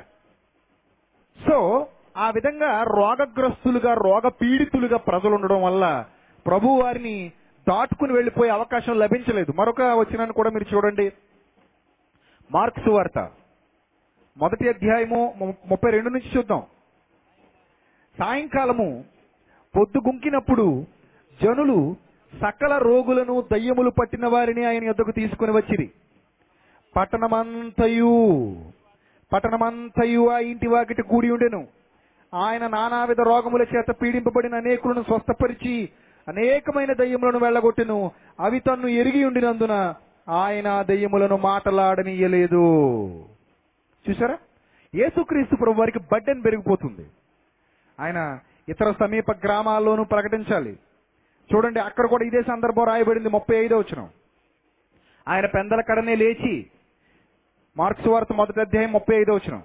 [1.46, 6.06] సో ఆ విధంగా రోగగ్రస్తులుగా రోగ పీడితులుగా ప్రజలు ఉండడం వల్ల
[6.46, 7.32] ప్రభు వారిని
[7.68, 9.52] దాటుకుని వెళ్ళిపోయే అవకాశం లభించలేదు.
[9.52, 11.12] మరొక వచ్చినాన్ని కూడా మీరు చూడండి.
[12.52, 13.30] మార్క్స్ వార్త
[14.36, 16.62] మొదటి అధ్యాయము ముప్పై రెండు నుంచి చూద్దాం.
[18.18, 19.04] సాయంకాలము
[19.76, 20.86] పొద్దు గుంకినప్పుడు
[21.42, 21.96] జనులు
[22.32, 25.90] సకల రోగులను దయ్యములు పట్టిన వారిని ఆయన యొద్దకు తీసుకుని వచ్చిరి.
[26.96, 28.56] పట్టణమంతయు
[29.32, 31.68] పట్టణమంతయు ఆ ఇంటి వాకిటి కూడి ఉండెను.
[32.34, 35.88] ఆయన నానావిధ రోగముల చేత పీడింపబడిన అనేకులను స్వస్థపరిచి
[36.28, 38.10] అనేకమైన దయ్యములను వెళ్ళగొట్టెను.
[38.40, 39.94] అవి తన్ను ఎరిగి ఉండినందున
[40.28, 42.64] ఆయన దయ్యములను మాటలాడనీయలేదు.
[44.10, 44.38] చూసారా
[44.94, 47.06] యేసుక్రీస్తు ప్రభు వారికి బడ్డెన్ పెరిగిపోతుంది.
[48.00, 50.78] ఆయన ఇతర సమీప గ్రామాల్లోనూ ప్రకటించాలి.
[51.54, 54.08] చూడండి అక్కడ కూడా ఇదే సందర్భం రాయబడింది ముప్పై ఐదో వచనం.
[55.28, 56.66] ఆయన పెందల కడనే లేచి
[57.76, 59.60] మార్క్స్ వార్త మొదటి అధ్యాయం ముప్పై ఐదో వచ్చిన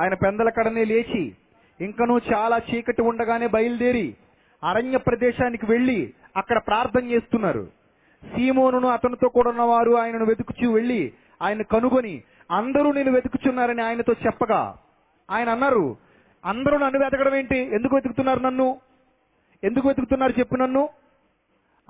[0.00, 1.36] ఆయన పెందల కడనే లేచి
[1.80, 4.16] ఇంకనూ చాలా చీకటి ఉండగానే బయలుదేరి
[4.64, 7.68] అరణ్య ప్రదేశానికి వెళ్ళి అక్కడ ప్రార్థన చేస్తున్నారు.
[8.24, 14.74] సీమోనును అతనితో కూడా ఉన్నవారు ఆయనను వెతుకుచూ వెళ్ళి ఆయన కనుగొని అందరూ నేను వెతుకుచున్నారని ఆయనతో చెప్పగా.
[15.30, 15.96] ఆయన అన్నారు
[16.44, 17.58] అందరూ నన్ను వెతకడం ఏంటి?
[17.58, 18.80] ఎందుకు వెతుకుతున్నారు నన్ను?
[19.64, 20.88] ఎందుకు వెతుకుతున్నారు చెప్పు నన్ను?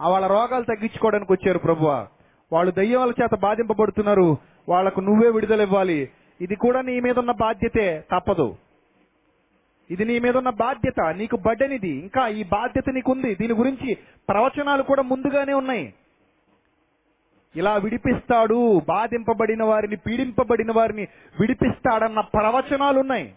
[0.09, 2.07] వాళ్ళ రోగాలు తగ్గించుకోవడానికి వచ్చారు ప్రభువ.
[2.53, 4.39] వాళ్ళు దయ్యాల చేత బాధింపబడుతున్నారు.
[4.68, 6.09] వాళ్ళకు నువ్వే విడుదల ఇవ్వాలి
[6.40, 8.57] ఇది కూడా నీ మీద ఉన్న బాధ్యతే తప్పదు.
[9.90, 11.88] ఇది నీ మీద ఉన్న బాధ్యత నీకు బడ్డనిది.
[11.88, 13.35] ఇంకా ఈ బాధ్యత నీకుంది.
[13.35, 13.96] దీని గురించి
[14.29, 15.94] ప్రవచనాలు కూడా ముందుగానే ఉన్నాయి.
[17.57, 21.09] ఇలా విడిపిస్తాడు బాధింపబడిన వారిని పీడింపబడిన వారిని
[21.40, 23.35] విడిపిస్తాడన్న ప్రవచనాలు ఉన్నాయి.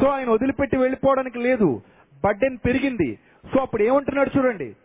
[0.00, 1.82] సో ఆయన వదిలిపెట్టి వెళ్ళిపోవడానికి లేదు.
[2.24, 3.18] బడ్డెన్ పెరిగింది.
[3.54, 4.76] సో అప్పుడు ఏమంటున్నాడు చూడండి.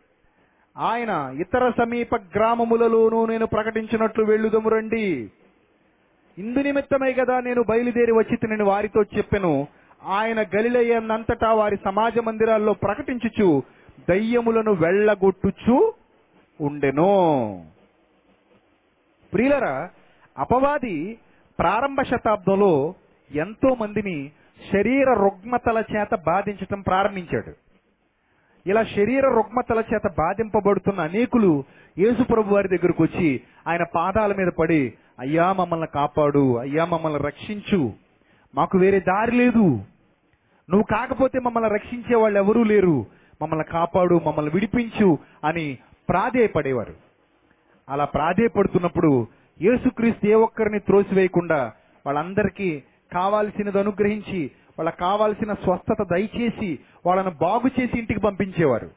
[0.77, 5.31] ఆయన ఇతర సమీప గ్రామములలోనూ నేను ప్రకటించినట్లు వెళ్ళుదము రండి.
[6.37, 9.67] ఇందు నిమిత్తమే కదా నేను బయలుదేరి వచ్చి నేను వారితో చెప్పెను.
[10.03, 13.63] ఆయన గలిలయ్యనంతటా వారి సమాజ మందిరాల్లో ప్రకటించుచు
[14.09, 15.93] దయ్యములను వెళ్ళగొట్టుచు
[16.61, 17.65] ఉండెను.
[19.33, 19.89] ప్రియులరా
[20.37, 21.19] అపవాది
[21.59, 22.93] ప్రారంభ శతాబ్దంలో
[23.31, 24.31] ఎంతో మందిని
[24.73, 27.53] శరీర రుగ్మతల చేత బాధించటం ప్రారంభించాడు.
[28.69, 31.63] ఇలా శరీర రుగ్మతల చేత బాధింపబడుతున్న అనేకులు
[31.97, 36.57] యేసుప్రభు వారి దగ్గరకు వచ్చి ఆయన పాదాల మీద పడి అయ్యా మమ్మల్ని కాపాడు.
[36.57, 37.93] అయ్యా మమ్మల్ని రక్షించు.
[38.55, 39.65] మాకు వేరే దారి లేదు.
[40.69, 43.05] నువ్వు కాకపోతే మమ్మల్ని రక్షించే వాళ్ళు ఎవరూ లేరు.
[43.41, 45.77] మమ్మల్ని కాపాడు మమ్మల్ని విడిపించు అని
[46.09, 46.93] ప్రాధేయపడేవారు.
[47.89, 49.27] అలా ప్రాధేయపడుతున్నప్పుడు
[49.61, 51.73] యేసుక్రీస్తు ఏ ఒక్కరిని త్రోసివేయకుండా
[52.05, 58.91] వాళ్ళందరికీ కావాల్సినది అనుగ్రహించి వాళ్ళకి కావాల్సిన స్వస్థత దయచేసి వాళ్ళను బాగు చేసి ఇంటికి పంపించేవారు.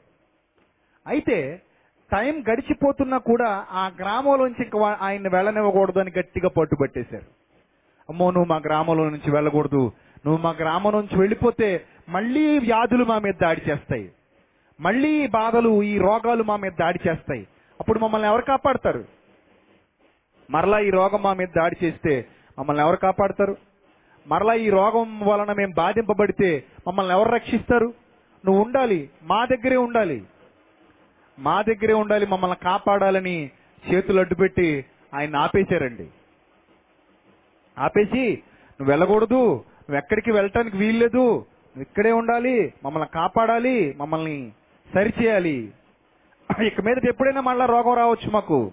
[1.06, 1.62] అయితే
[2.12, 7.24] టైం గడిచిపోతున్నా కూడా ఆ గ్రామంలోంచి ఇంకా వా- ఆయన్ని వెళ్ళనివ్వకూడదు అని గట్టిగా పట్టుబట్టేశారు
[8.08, 9.92] అమ్మో నువ్వు మా గ్రామంలో నుంచి వెళ్ళకూడదు.
[10.26, 14.12] నువ్వు మా గ్రామం నుంచి వెళ్ళిపోతే మళ్ళీ వ్యాధులు మా మీద దాడి చేస్తాయి.
[14.80, 17.46] మళ్ళీ బాధలు ఈ రోగాలు మా మీద దాడి చేస్తాయి.
[17.80, 19.04] అప్పుడు మమ్మల్ని ఎవరు కాపాడతారు?
[20.50, 22.26] మరలా ఈ రోగం మా మీద దాడి చేస్తే
[22.58, 23.56] మమ్మల్ని ఎవరు కాపాడతారు?
[24.26, 27.94] మరలా ఈ రోగం వలన మేము బాధింపబడితే మమ్మల్ని ఎవరు రక్షిస్తారు?
[28.44, 30.24] నువ్వు ఉండాలి మా దగ్గరే ఉండాలి.
[31.38, 33.50] మా దగ్గరే ఉండాలి మమ్మల్ని కాపాడాలని
[33.88, 36.06] చేతులు అడ్డుపెట్టి ఆయన ఆపేశారండి.
[37.78, 38.42] ఆపేసి
[38.80, 44.52] నువ్వు వెళ్ళకూడదు నువ్వు ఎక్కడికి వెళ్ళటానికి వీల్లేదు నువ్వు ఇక్కడే ఉండాలి మమ్మల్ని కాపాడాలి మమ్మల్ని
[44.94, 45.72] సరిచేయాలి.
[46.66, 48.72] ఇక మీద ఎప్పుడైనా మళ్ళా రోగం రావచ్చు మాకు.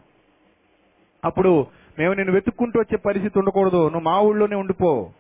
[1.25, 1.67] అప్పుడు
[1.99, 5.11] మేము నేను వెతుక్కుంటూ వచ్చే పరిస్థితి ఉండకూడదు నువ్వు మా ఊళ్ళోనే ఉండిపో.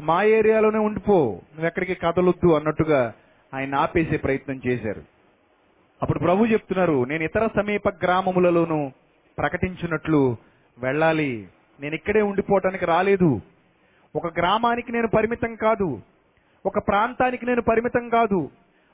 [0.00, 3.14] మా ఏరియాలోనే ఉండిపో నువ్వు ఎక్కడికి కదలొద్దు అన్నట్టుగా
[3.54, 5.11] ఆయన ఆపేసే ప్రయత్నం చేశారు.
[6.02, 8.90] అప్పుడు ప్రభు చెప్తున్నారు నేను ఇతర సమీప గ్రామములలోనూ
[9.38, 10.36] ప్రకటించినట్లు
[10.78, 11.48] వెళ్ళాలి.
[11.80, 13.40] నేను ఇక్కడే ఉండిపోవటానికి రాలేదు.
[14.16, 16.00] ఒక గ్రామానికి నేను పరిమితం కాదు.
[16.66, 18.50] ఒక ప్రాంతానికి నేను పరిమితం కాదు.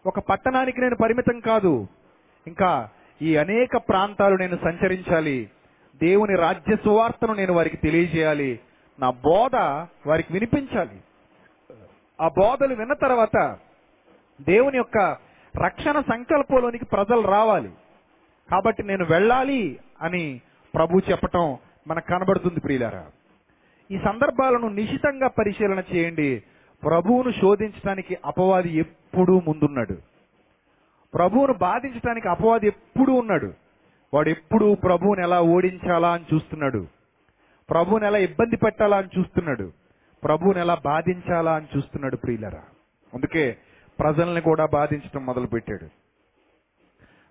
[0.07, 1.89] ఒక పట్టణానికి నేను పరిమితం కాదు.
[2.47, 2.89] ఇంకా
[3.23, 5.51] ఈ అనేక ప్రాంతాలు నేను సంచరించాలి.
[6.03, 8.61] దేవుని రాజ్య సువార్తను నేను వారికి తెలియజేయాలి.
[9.01, 9.57] నా బోధ
[10.07, 11.01] వారికి వినిపించాలి.
[12.21, 13.59] ఆ బోధలు విన్న తర్వాత
[14.41, 15.28] దేవుని యొక్క
[15.59, 17.71] రక్షణ సంకల్పంలోనికి ప్రజలు రావాలి.
[18.51, 20.41] కాబట్టి నేను వెళ్ళాలి అని
[20.75, 21.57] ప్రభు చెప్పటం
[21.89, 23.07] మనకు కనబడుతుంది ప్రియులారా.
[23.91, 26.43] ఈ సందర్భాలను నిశితంగా పరిశీలన చేయండి.
[26.83, 29.97] ప్రభువును శోధించడానికి అపవాది ఎప్పుడూ ముందున్నాడు.
[31.15, 33.53] ప్రభువును బాధించడానికి అపవాది ఎప్పుడూ ఉన్నాడు.
[34.15, 36.87] వాడు ఎప్పుడు ప్రభువుని ఎలా ఓడించాలా అని చూస్తున్నాడు.
[37.71, 39.73] ప్రభువుని ఎలా ఇబ్బంది పెట్టాలా అని చూస్తున్నాడు.
[40.25, 42.63] ప్రభువుని ఎలా బాధించాలా అని చూస్తున్నాడు ప్రియులరా.
[43.15, 43.57] అందుకే
[43.99, 45.87] ప్రజల్ని కూడా బాధించడం మొదలుపెట్టాడు.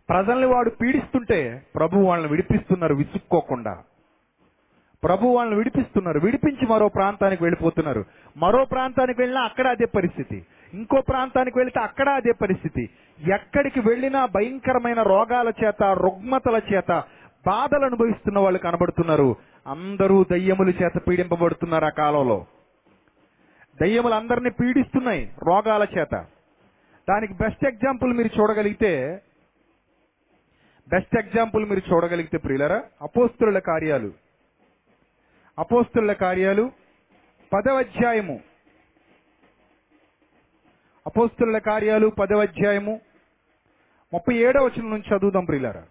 [0.10, 3.84] ప్రజల్ని వాడు పీడిస్తుంటే ప్రభు వాళ్ళని విడిపిస్తున్నారు విసుక్కోకుండా.
[5.04, 8.06] ప్రభు వాళ్ళని విడిపిస్తున్నారు విడిపించి మరో ప్రాంతానికి వెళ్ళిపోతున్నారు.
[8.38, 10.46] మరో ప్రాంతానికి వెళ్ళినా అక్కడ అదే పరిస్థితి.
[10.74, 12.90] ఇంకో ప్రాంతానికి వెళితే అక్కడ అదే పరిస్థితి.
[13.34, 17.04] ఎక్కడికి వెళ్ళినా భయంకరమైన రోగాల చేత రుగ్మతల చేత
[17.48, 19.36] బాధలు అనుభవిస్తున్న వాళ్ళు కనబడుతున్నారు.
[19.68, 22.46] అందరూ దయ్యముల చేత పీడింపబడుతున్నారు ఆ కాలంలో.
[23.82, 26.26] దయ్యములు అందరినీ పీడిస్తున్నాయి రోగాల చేత.
[27.10, 29.22] దానికి బెస్ట్ ఎగ్జాంపుల్ మీరు చూడగలిగితే
[30.90, 34.14] బెస్ట్ ఎగ్జాంపుల్ మీరు చూడగలిగితే ప్రియులరా అపోస్తుల కార్యాలు.
[35.60, 36.72] అపోస్తుల కార్యాలు
[37.54, 38.40] పదవ అధ్యాయము.
[41.08, 43.02] అపోస్తుల కార్యాలు పదవ అధ్యాయము.
[44.14, 45.86] ముప్పై ఏడవ వచనం నుంచి చదువుదాం ప్రియులారా.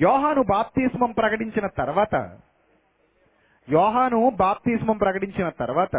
[0.00, 2.38] యోహాను బాప్తిస్మం ప్రకటించిన తర్వాత
[3.70, 5.96] యోహాను బాప్తిస్మం ప్రకటించిన తర్వాత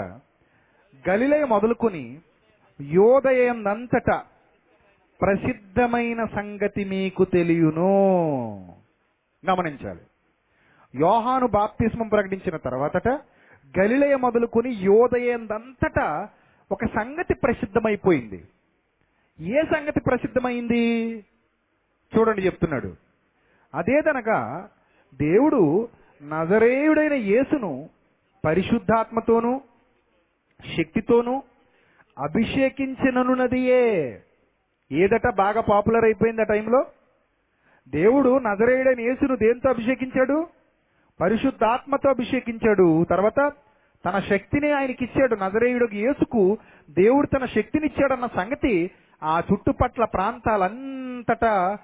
[1.09, 2.21] గలిలయ మొదలుకొని
[2.81, 4.21] యోదయనంతట
[5.21, 7.89] ప్రసిద్ధమైన సంగతి మీకు తెలియను.
[9.49, 9.99] గమనించాలి.
[10.95, 13.07] యోహాను బాప్తిస్మం ప్రకటించిన తర్వాతట
[13.79, 16.27] గలిలయ మొదలుకొని యోదయందంతట
[16.71, 18.43] ఒక సంగతి ప్రసిద్ధమైపోయింది.
[19.39, 21.19] ఏ సంగతి ప్రసిద్ధమైంది?
[22.17, 22.95] చూడండి చెప్తున్నాడు.
[23.75, 24.69] అదేదనగా
[25.13, 25.87] దేవుడు
[26.23, 27.89] నజరేయుడైన యేసును
[28.45, 29.61] పరిశుద్ధాత్మతోనూ
[30.77, 31.43] శక్తితోనూ
[32.19, 34.21] అభిషేకించిననున్నదియే.
[34.91, 36.85] ఏదట బాగా పాపులర్ అయిపోయింది ఆ టైంలో?
[37.89, 40.47] దేవుడు నజరేయుడైన యేసును దేంతో అభిషేకించాడు?
[41.21, 43.05] పరిశుద్ధాత్మతో అభిషేకించాడు.
[43.09, 43.51] తర్వాత
[44.05, 46.57] తన శక్తిని ఆయనకి ఇచ్చాడు నజరేయుడికి యేసుకు
[46.89, 48.91] దేవుడు తన శక్తినిచ్చాడన్న సంగతి
[49.23, 51.77] ఆ చుట్టుపట్ల ప్రాంతాలంతటా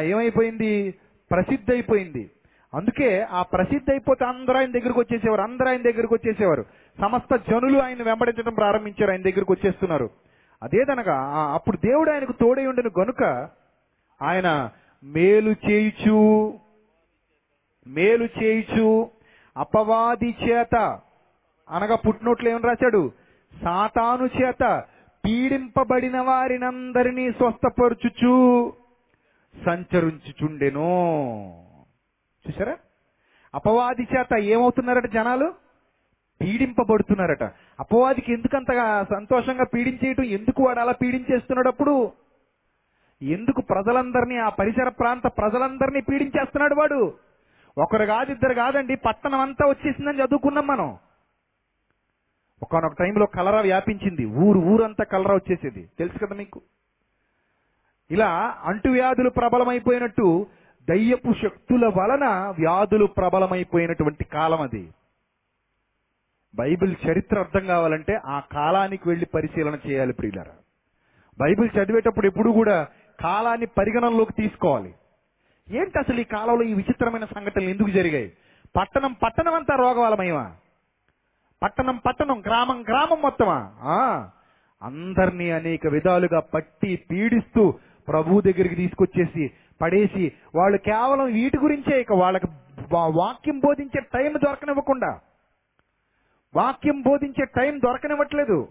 [0.00, 0.94] ఏమైపోయింది?
[1.30, 2.30] ప్రసిద్ధి అయిపోయింది
[2.74, 5.42] అందుకే ఆ ప్రసిద్ధి అయిపోతే అందరూ ఆయన దగ్గరకు వచ్చేసేవారు.
[5.42, 6.64] అందరూ ఆయన దగ్గరకు వచ్చేసేవారు.
[7.00, 9.10] సమస్త జనులు ఆయన వెంబడించడం ప్రారంభించారు.
[9.10, 10.10] ఆయన దగ్గరకు వచ్చేస్తున్నారు.
[10.62, 13.48] అదేదనగా ఆ, అప్పుడు దేవుడు ఆయనకు తోడై ఉండను గనుక
[14.22, 14.70] ఆయన
[15.04, 16.54] మేలు చేయుచు
[17.86, 19.10] మేలు చేయుచు
[19.56, 21.00] అపవాది చేత
[21.70, 23.12] అనగా పుట్టినోట్లు ఏమని రాశాడు?
[23.64, 24.84] సాతాను చేత
[25.24, 28.72] పీడింపబడిన వారినందరినీ స్వస్థపరుచుచు
[29.66, 30.90] సంచరించుచుండెను.
[32.44, 32.76] చూసారా
[33.54, 35.67] అపవాది చేత ఏమవుతున్నారట జనాలు?
[36.40, 37.42] పీడింపబడుతున్నారట.
[37.80, 40.24] అపవాదికి ఎందుకంతగా సంతోషంగా పీడించేయటం?
[40.24, 42.12] ఎందుకు వాడు అలా పీడించేస్తున్నాడు అప్పుడు
[43.22, 47.14] ఎందుకు ప్రజలందరినీ ఆ పరిసర ప్రాంత ప్రజలందరినీ పీడించేస్తున్నాడు వాడు?
[47.78, 50.96] ఒకరు కాదు ఇద్దరు కాదండి పట్టణం అంతా వచ్చేసిందని చదువుకున్నాం మనం.
[52.62, 54.24] ఒకనొక టైంలో కలరా వ్యాపించింది.
[54.24, 55.88] ఊరు ఊరంతా కలరా వచ్చేసేది.
[55.98, 56.60] తెలుసు కదా మీకు?
[58.10, 60.46] ఇలా అంటువ్యాధులు ప్రబలమైపోయినట్టు
[60.88, 64.88] దయ్యపు శక్తుల వలన వ్యాధులు ప్రబలమైపోయినటువంటి కాలం అది.
[66.58, 70.54] బైబిల్ చరిత్ర అర్థం కావాలంటే ఆ కాలానికి వెళ్ళి పరిశీలన చేయాలి ప్రియులరా.
[71.38, 72.76] బైబిల్ చదివేటప్పుడు ఎప్పుడు కూడా
[73.18, 74.92] కాలాన్ని పరిగణనలోకి తీసుకోవాలి.
[75.68, 78.28] ఏంటి అసలు ఈ కాలంలో ఈ విచిత్రమైన సంఘటనలు ఎందుకు జరిగాయి?
[78.76, 80.46] పట్టణం పట్టణం అంతా రోగవాలమయమా
[81.62, 83.58] పట్టణం పట్టణం గ్రామం గ్రామం మొత్తమా?
[83.82, 83.98] ఆ
[84.82, 87.62] అందరినీ అనేక విధాలుగా పట్టి పీడిస్తూ
[88.08, 89.44] ప్రభు దగ్గరికి తీసుకొచ్చేసి
[89.80, 92.48] పడేసి వాళ్ళు కేవలం వీటి గురించే ఇక వాళ్ళకి
[93.18, 95.10] వాక్యం బోధించే టైం దొరకనివ్వకుండా
[96.54, 98.68] వాక్యం బోధించే టైం దొరకనివ్వట్లేదు.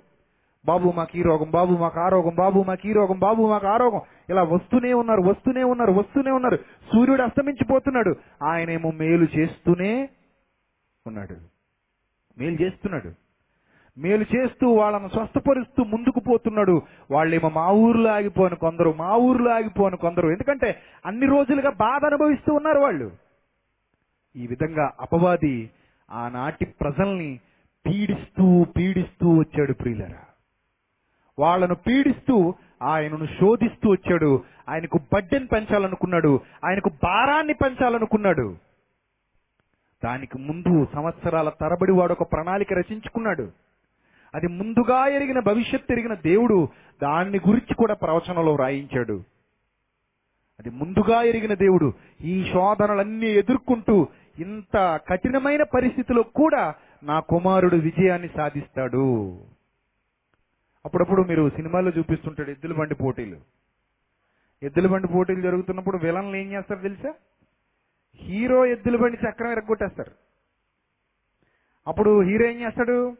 [0.66, 3.78] బాబు మాకు ఈ రోగం బాబు మాకు ఆ రోగం బాబు మాకు ఈ రోగం బాబు మాకు ఆ
[3.78, 4.02] రోగం.
[4.30, 6.58] ఇలా వస్తూనే ఉన్నారు వస్తూనే ఉన్నారు వస్తూనే ఉన్నారు.
[6.58, 8.16] సూర్యుడు అస్తమించిపోతున్నాడు.
[8.44, 10.10] ఆయనేమో మేలు చేస్తూనే
[11.08, 11.36] ఉన్నాడు.
[12.38, 13.12] మేలు చేస్తున్నాడు.
[14.00, 16.82] మేలు చేస్తూ వాళ్ళను స్వస్థపరుస్తూ ముందుకు పోతున్నాడు.
[17.12, 20.28] వాళ్ళేమో మా ఊర్లో ఆగిపోను కొందరు మా ఊర్లో ఆగిపోను కొందరు.
[20.30, 23.12] ఎందుకంటే అన్ని రోజులుగా బాధ అనుభవిస్తూ ఉన్నారు వాళ్ళు.
[24.36, 25.70] ఈ విధంగా అపవాది
[26.12, 27.40] ఆనాటి ప్రజల్ని
[27.88, 30.20] పీడిస్తూ పీడిస్తూ వచ్చాడు ప్రియులరా.
[31.40, 34.44] వాళ్ళను పీడిస్తూ ఆయనను శోధిస్తూ వచ్చాడు.
[34.70, 36.40] ఆయనకు బడ్డెని పెంచాలనుకున్నాడు.
[36.66, 38.58] ఆయనకు భారాన్ని పెంచాలనుకున్నాడు.
[40.06, 43.52] దానికి ముందు సంవత్సరాల తరబడి వాడు ఒక ప్రణాళిక రచించుకున్నాడు.
[44.36, 46.68] అది ముందుగా ఎరిగిన భవిష్యత్తు ఎరిగిన దేవుడు
[47.04, 49.24] దాన్ని గురించి కూడా ప్రవచనంలో రాయించాడు
[50.60, 54.08] అది ముందుగా ఎరిగిన దేవుడు ఈ శోధనలన్నీ ఎదుర్కొంటూ
[54.40, 59.34] ఇంత కఠినమైన పరిస్థితిలో కూడా నా కుమారుడు విజయాన్ని సాధిస్తాడు.
[60.86, 63.38] అప్పుడప్పుడు మీరు సినిమాల్లో చూపిస్తుంటాడు ఎద్దుల బండి పోటీలు.
[64.64, 67.14] ఎద్దుల బండి పోటీలు జరుగుతున్నప్పుడు విలన్లు ఏం చేస్తారు తెలుసా?
[68.16, 70.12] హీరో ఎద్దుల బండి చక్రం ఎరగొట్టేస్తారు.
[71.88, 73.18] అప్పుడు హీరో ఏం చేస్తాడు?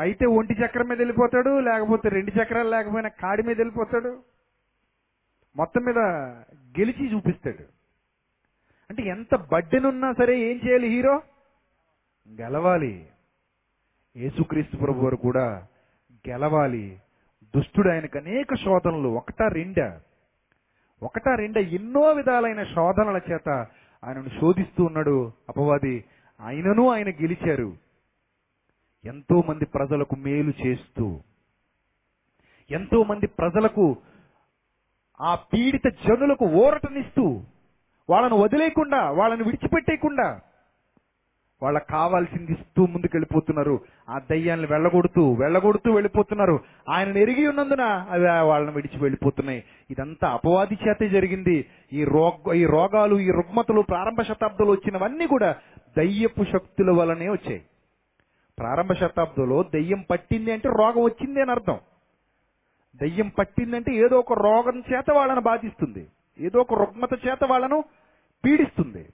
[0.00, 4.22] అయితే ఒంటి చక్రం మీద వెళ్ళిపోతాడు లేకపోతే రెండు చక్రాలు లేకపోయినా కాడి మీద వెళ్ళిపోతాడు.
[5.56, 5.98] మొత్తం మీద
[6.78, 7.64] గెలిచి చూపిస్తాడు.
[8.90, 11.22] అంటే ఎంత బడ్డెనున్నా సరే ఏం చేయాలి హీరో?
[12.28, 13.06] గెలవాలి.
[14.16, 15.66] యేసుక్రీస్తు ప్రభు వారు కూడా
[16.28, 17.00] గెలవాలి.
[17.56, 20.00] దుష్టుడు ఆయనకు అనేక శోధనలు ఒకటా రెండా?
[21.02, 23.48] ఒకటా రెండా ఎన్నో విధాలైన శోధనల చేత
[24.04, 26.04] ఆయనను శోధిస్తూ ఉన్నాడు అపవాది.
[26.40, 27.76] ఆయనను ఆయన గెలిచారు.
[29.04, 31.20] ఎంతో మంది ప్రజలకు మేలు చేస్తూ
[32.70, 33.96] ఎంతో మంది ప్రజలకు
[35.20, 37.42] ఆ పీడిత జనులకు ఊరటనిస్తూ
[38.10, 40.40] వాళ్ళను వదిలేయకుండా వాళ్ళను విడిచిపెట్టేయకుండా
[41.64, 43.80] వాళ్ళకి కావాల్సింది ఇస్తూ ముందుకెళ్ళిపోతున్నారు.
[44.10, 46.60] ఆ దయ్యాన్ని వెళ్ళగొడుతూ వెళ్ళగొడుతూ వెళ్ళిపోతున్నారు.
[46.88, 49.64] ఆయన ఎరిగి ఉన్నందున అవి వాళ్ళని విడిచి వెళ్ళిపోతున్నాయి.
[49.90, 51.66] ఇదంతా అపవాది చేతే జరిగింది.
[51.92, 55.56] ఈ రోగ ఈ రోగాలు ఈ రుగ్మతలు ప్రారంభ శతాబ్దంలో వచ్చినవన్నీ కూడా
[55.96, 57.62] దయ్యపు శక్తుల వలనే వచ్చాయి.
[58.58, 61.78] ప్రారంభ శతాబ్దంలో దయ్యం పట్టింది అంటే రోగం వచ్చింది అని అర్థం.
[63.02, 66.06] దయ్యం పట్టిందంటే ఏదో ఒక రోగం చేత వాళ్ళను బాధిస్తుంది.
[66.38, 67.84] ఏదో ఒక రుగ్మత చేత వాళ్ళను
[68.44, 69.06] పీడిస్తుంది.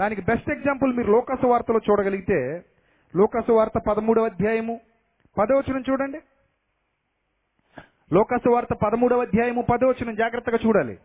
[0.00, 2.64] దానికి బెస్ట్ ఎగ్జాంపుల్ మీరు లోకసు వార్తలో చూడగలిగితే
[3.16, 4.80] లోకసు వార్త పదమూడవ అధ్యాయము.
[5.38, 6.20] పదవచనం చూడండి.
[8.12, 10.98] లోకసు వార్త పదమూడవ అధ్యాయము పదవచనం జాగ్రత్తగా చూడాలి.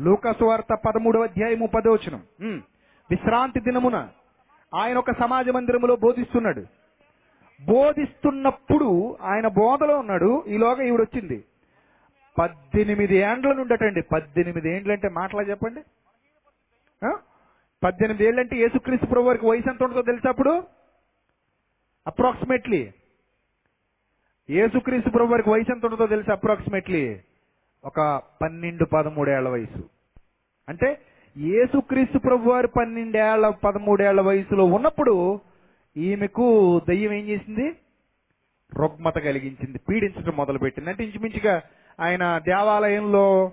[0.00, 2.22] లోకసు వార్త పదమూడవ అధ్యాయము పదవచనం
[3.10, 4.08] విశ్రాంతి దినమున
[4.74, 6.64] ఆయన ఒక సమాజ మందిరములో బోధిస్తున్నాడు.
[7.64, 10.44] బోధిస్తున్నప్పుడు ఆయన బోధలో ఉన్నాడు.
[10.48, 11.44] ఈలోగా ఈవిడొచ్చింది.
[12.38, 14.02] పద్దెనిమిది ఏండ్ల నుండటండి.
[14.12, 15.80] పద్దెనిమిది ఏండ్లు అంటే మాటలా చెప్పండి.
[17.82, 20.62] పద్దెనిమిది ఏళ్ళంటే యేసుక్రీస్తు ప్రభు వారికి వయసు ఎంత ఉంటుందో తెలుసా అప్పుడు?
[22.06, 22.92] అప్రాక్సిమేట్లీ
[24.50, 27.20] యేసుక్రీస్తు ప్రభు వారికి వయసు ఎంత ఉంటుందో తెలుసా అప్రాక్సిమేట్లీ
[27.84, 29.88] ఒక పన్నెండు పదమూడేళ్ళ వయసు.
[30.68, 30.98] అంటే
[31.38, 35.40] యేసుక్రీస్తు ప్రభు వారు పన్నెండేళ్ళ పదమూడేళ్ళ వయసులో ఉన్నప్పుడు
[35.96, 37.76] ఈమెకు దయ్యం ఏం చేసింది?
[38.74, 39.78] రుగ్మత కలిగించింది.
[39.88, 40.90] పీడించడం మొదలుపెట్టింది.
[40.90, 41.62] అంటే ఇంచుమించుగా
[42.00, 43.52] ఆయన దేవాలయంలో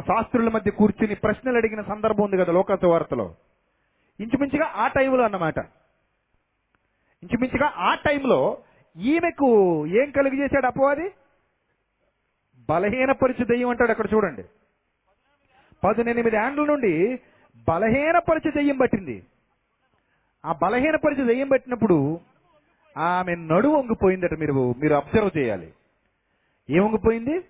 [0.00, 3.34] శాస్త్రుల మధ్య కూర్చుని ప్రశ్నలు అడిగిన సందర్భం ఉంది కదా లోకత వార్తలో.
[4.20, 5.58] ఇంచుమించుగా ఆ టైంలో అన్నమాట.
[7.22, 8.58] ఇంచుమించుగా ఆ టైంలో
[8.96, 11.12] ఈమెకు ఏం కలిగజేశాడు అపవాది
[12.70, 14.44] బలహీనపరిచి దెయ్యం అంటాడు అక్కడ చూడండి.
[15.84, 17.20] పదునెనిమిది ఏండ్ల నుండి
[17.68, 19.26] బలహీనపరిచి దెయ్యం పట్టింది.
[20.46, 22.20] ఆ బలహీనపరిచి దెయ్యం పట్టినప్పుడు
[22.98, 25.72] ఆమె నడు వంగిపోయిందట మీరు మీరు అబ్జర్వ్ చేయాలి.
[26.70, 27.44] ఏం వంగిపోయింది?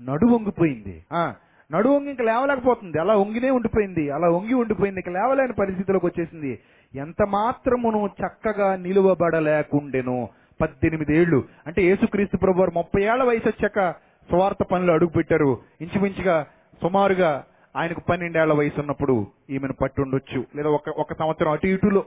[0.00, 1.34] నడు వంగిపోయింది ఆ
[1.72, 2.98] నడు వంగి ఇంకా లేవలేకపోతుంది.
[2.98, 4.10] అలా వంగినే ఉండిపోయింది.
[4.10, 5.02] అలా వంగి ఉండిపోయింది.
[5.06, 6.58] ఇంకా లేవలేని పరిస్థితిలోకి వచ్చేసింది.
[6.94, 10.28] ఎంత మాత్రమును చక్కగా నిలువబడలేకుండెను.
[10.60, 11.44] పద్దెనిమిది ఏళ్ళు.
[11.66, 13.90] అంటే యేసుక్రీస్తు ప్రభు వారు ముప్పై ఏళ్ళ వయసు వచ్చాక
[14.28, 16.46] స్వార్థ పనులు అడుగు పెట్టారు ఇంచుమించుగా
[16.82, 17.44] సుమారుగా
[17.76, 20.44] ఆయనకు పన్నెండేళ్ళ వయసు ఉన్నప్పుడు ఈమెను పట్టుండొచ్చు.
[20.56, 22.04] లేదా ఒక ఒక సంవత్సరం అటు ఇటులో.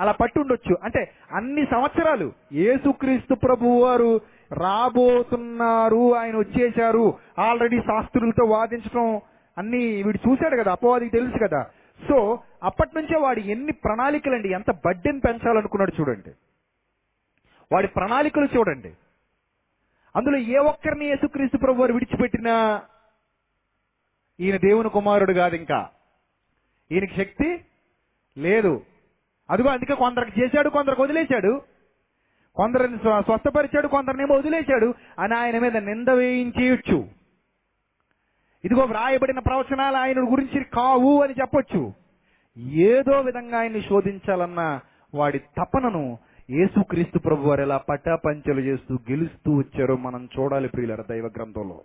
[0.00, 0.76] అలా పట్టుండొచ్చు.
[0.82, 4.20] అంటే అన్ని సంవత్సరాలు యేసుక్రీస్తు ప్రభు వారు
[4.52, 6.16] రాబోతున్నారు.
[6.16, 7.18] ఆయన వచ్చేశారు.
[7.38, 9.20] ఆల్రెడీ శాస్త్రులతో వాదించడం
[9.58, 11.62] అన్ని వీడు చూశాడు కదా అపవాదికి తెలుసు కదా.
[12.08, 16.30] సో అప్పటి నుంచే వాడు ఎన్ని ప్రణాళికలండి ఎంత బడ్డెని పెంచాలనుకున్నాడు చూడండి.
[17.72, 18.92] వాడి ప్రణాళికలు చూడండి.
[20.16, 22.82] అందులో ఏ ఒక్కరిని యేసుక్రీస్తు ప్రభు వారు విడిచిపెట్టినా
[24.40, 25.88] ఈయన దేవుని కుమారుడు కాదు ఇంకా.
[26.92, 27.64] ఈయనకి శక్తి
[28.38, 28.82] లేదు.
[29.50, 31.62] అదిగో అందుకే కొందరికి చేశాడు కొందరికి వదిలేశాడు.
[32.54, 37.08] కొందరిని స్వస్థపరిచాడు కొందరినేమో వదిలేశాడు అని ఆయన మీద నింద వేయించేయచ్చు.
[38.64, 41.92] ఇదిగో వ్రాయబడిన ప్రవచనాలు ఆయన గురించి కావు అని చెప్పొచ్చు.
[42.58, 44.80] ఏదో విధంగా ఆయన్ని శోధించాలన్న
[45.14, 46.18] వాడి తపనను
[46.50, 51.80] యేసుక్రీస్తు ప్రభు వారు ఎలా పటాపంచలు చేస్తూ గెలుస్తూ వచ్చారో మనం చూడాలి ప్రియులర దైవ గ్రంథంలో.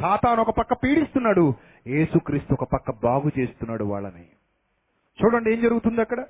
[0.00, 1.54] సాతాను ఒక పక్క పీడిస్తున్నాడు
[1.86, 4.26] యేసుక్రీస్తు ఒక పక్క బాగు చేస్తున్నాడు వాళ్ళని.
[5.22, 6.20] చూడండి ఏం జరుగుతుంది అక్కడ?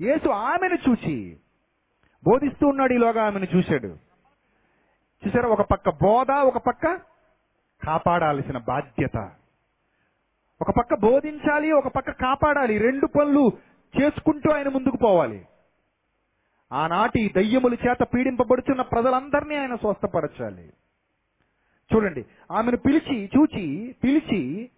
[0.00, 1.36] యేసు ఆమెను చూచి
[2.26, 3.88] బోధిస్తూ ఉన్నాడు ఈలోగా ఆమెను చూశాడు.
[5.26, 7.00] చూసారా ఒక పక్క బోధ ఒక పక్క
[7.86, 9.16] కాపాడాల్సిన బాధ్యత.
[10.60, 12.78] ఒక పక్క బోధించాలి ఒక పక్క కాపాడాలి.
[12.78, 13.52] రెండు పనులు
[14.00, 15.46] చేసుకుంటూ ఆయన ముందుకు పోవాలి.
[16.72, 20.72] ఆనాటి దయ్యముల చేత పీడింపబడుచున్న ప్రజలందరినీ ఆయన స్వస్థపరచాలి.
[21.94, 24.70] చూడండి ఆమెను పిలిచి చూచి పిలిచి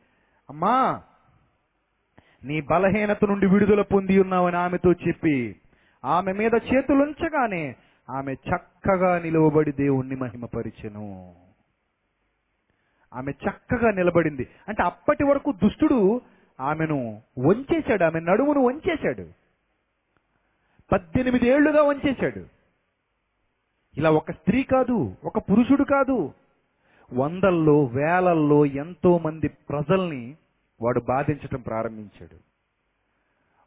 [0.50, 1.02] అమ్మా
[2.44, 5.56] నీ బలహీనత నుండి విడుదల పొంది ఉన్నావని ఆమెతో చెప్పి
[6.06, 7.76] ఆమె మీద చేతులుంచగానే
[8.10, 11.34] ఆమె చక్కగా నిలువబడి దేవుణ్ణి మహిమపరిచెను.
[13.14, 14.48] ఆమె చక్కగా నిలబడింది.
[14.68, 16.20] అంటే అప్పటి వరకు దుష్టుడు
[16.60, 19.28] ఆమెను వంచేశాడు ఆమె నడుమును వంచేశాడు.
[20.92, 22.46] పద్దెనిమిది ఏళ్ళుగా వంచేశాడు.
[23.98, 26.32] ఇలా ఒక స్త్రీ కాదు ఒక పురుషుడు కాదు.
[27.12, 30.36] వందల్లో వేలల్లో ఎంతో మంది ప్రజల్ని
[30.82, 32.36] వాడు బాధించటం ప్రారంభించాడు.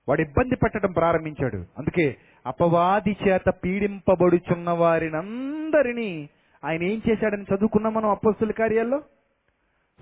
[0.09, 1.65] వాడు ఇబ్బంది పెట్టడం ప్రారంభించాడు.
[1.77, 6.29] అందుకే అపవాది చేత పీడింపబడుచున్న వారినందరినీ
[6.65, 8.99] ఆయన ఏం చేశాడని చదువుకున్నాం మనం అప్పస్తుల కార్యాల్లో?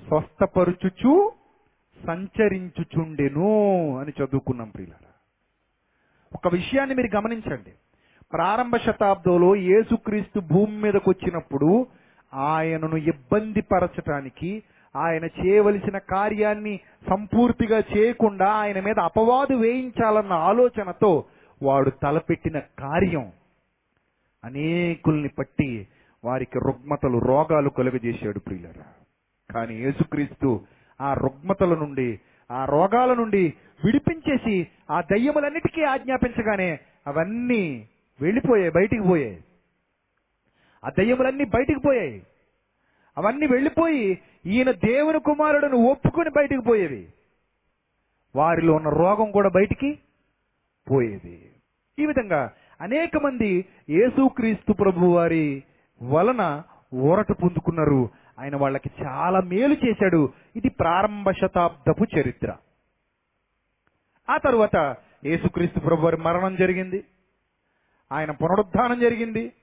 [0.08, 1.32] స్వస్థపరుచుచు
[2.08, 3.50] సంచరించుచుండెను
[4.00, 5.12] అని చదువుకున్నాం ప్రియులారా.
[6.34, 7.74] ఒక విషయాన్ని మీరు గమనించండి.
[8.34, 11.88] ప్రారంభ శతాబ్దంలో యేసుక్రీస్తు భూమి మీదకు వచ్చినప్పుడు
[12.34, 14.64] ఆయనను ఇబ్బంది పరచటానికి
[14.96, 16.80] ఆయన చేయవలసిన కార్యాన్ని
[17.10, 21.26] సంపూర్తిగా చేయకుండా ఆయన మీద అపవాదు వేయించాలన్న ఆలోచనతో
[21.62, 23.32] వాడు తలపెట్టిన కార్యం
[24.44, 25.88] అనేకుల్ని పట్టి
[26.26, 28.86] వారికి రుగ్మతలు రోగాలు కలుగజేశాడు ప్రియులరా.
[29.54, 30.66] కానీ యేసుక్రీస్తు
[31.02, 32.20] ఆ రుగ్మతల నుండి
[32.52, 33.54] ఆ రోగాల నుండి
[33.86, 37.90] విడిపించేసి ఆ దయ్యములన్నిటికీ ఆజ్ఞాపించగానే అవన్నీ
[38.22, 39.44] వెళ్ళిపోయాయి బయటికి పోయాయి.
[40.86, 42.24] ఆ దయ్యములన్నీ బయటికి పోయాయి.
[43.18, 47.08] అవన్నీ వెళ్ళిపోయి ఈయన దేవుని కుమారుడును ఒప్పుకొని బయటికి పోయేవి.
[48.36, 50.00] వారిలో ఉన్న రోగం కూడా బయటికి
[50.92, 51.52] పోయేది.
[52.00, 55.64] ఈ విధంగా అనేక మంది యేసుక్రీస్తు ప్రభు వారి
[56.04, 56.64] వలన
[56.94, 58.10] ఊరట పొందుకున్నారు.
[58.40, 60.34] ఆయన వాళ్ళకి చాలా మేలు చేశాడు.
[60.56, 62.56] ఇది ప్రారంభ శతాబ్దపు చరిత్ర.
[64.30, 67.04] ఆ తరువాత యేసుక్రీస్తు ప్రభు వారి మరణం జరిగింది.
[68.12, 69.54] ఆయన పునరుద్ధానం జరిగింది.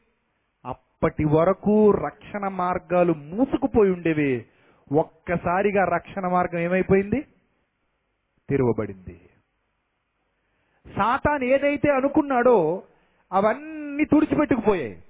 [0.65, 4.47] అప్పటి వరకు రక్షణ మార్గాలు మూసుకుపోయి ఉండేవి.
[4.93, 7.21] ఒక్కసారిగా రక్షణ మార్గం ఏమైపోయింది?
[8.51, 9.21] తెరవబడింది.
[10.89, 12.83] సాతాన్ ఏదైతే అనుకున్నాడో
[13.33, 15.03] అవన్నీ తుడిచిపెట్టుకుపోయాయి.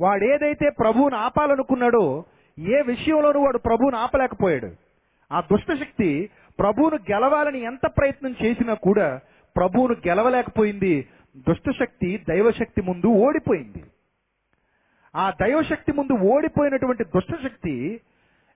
[0.00, 2.24] వాడు ఏదైతే ప్రభువుని ఆపాలనుకున్నాడో
[2.58, 4.72] ఏ విషయంలోనూ వాడు ప్రభువుని ఆపలేకపోయాడు.
[5.32, 9.20] ఆ దుష్టశక్తి ప్రభువును గెలవాలని ఎంత ప్రయత్నం చేసినా కూడా
[9.56, 11.08] ప్రభువును గెలవలేకపోయింది.
[11.36, 13.84] దుష్టశక్తి దైవశక్తి ముందు ఓడిపోయింది.
[15.16, 18.00] ఆ దైవశక్తి ముందు ఓడిపోయినటువంటి దుష్టశక్తి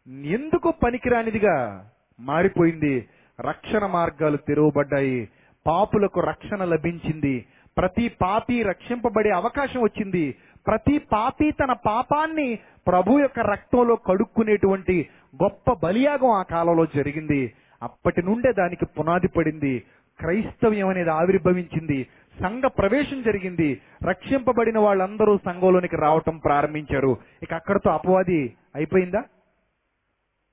[0.08, 1.88] ఎందుకు పనికిరానిదిగా
[2.20, 3.08] మారిపోయింది?
[3.40, 5.28] రక్షణ మార్గాలు తెరవబడ్డాయి.
[5.66, 7.46] పాపులకు రక్షణ లభించింది.
[7.78, 10.34] ప్రతి పాపి రక్షింపబడే అవకాశం వచ్చింది.
[10.66, 15.08] ప్రతి పాపి తన పాపాన్ని ప్రభు యొక్క రక్తంలో కడుక్కునేటువంటి
[15.42, 17.52] గొప్ప బలియాగం ఆ కాలంలో జరిగింది.
[17.82, 19.82] అప్పటి నుండే దానికి పునాది పడింది.
[20.18, 22.06] క్రైస్తవ్యం అనేది ఆవిర్భవించింది.
[22.40, 23.80] సంఘ ప్రవేశం జరిగింది.
[24.08, 27.16] రక్షింపబడిన వాళ్ళందరూ సంఘంలోనికి రావటం ప్రారంభించారు.
[27.42, 29.22] ఇక అక్కడతో అపవాది అయిపోయిందా?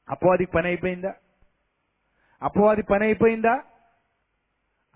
[0.09, 1.13] అపవాది పని అయిపోయిందా?
[2.43, 3.59] అపవాది పని అయిపోయిందా?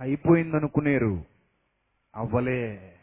[0.01, 1.23] అయిపోయిందనుకునేరు.
[2.15, 2.93] అవ్వలే.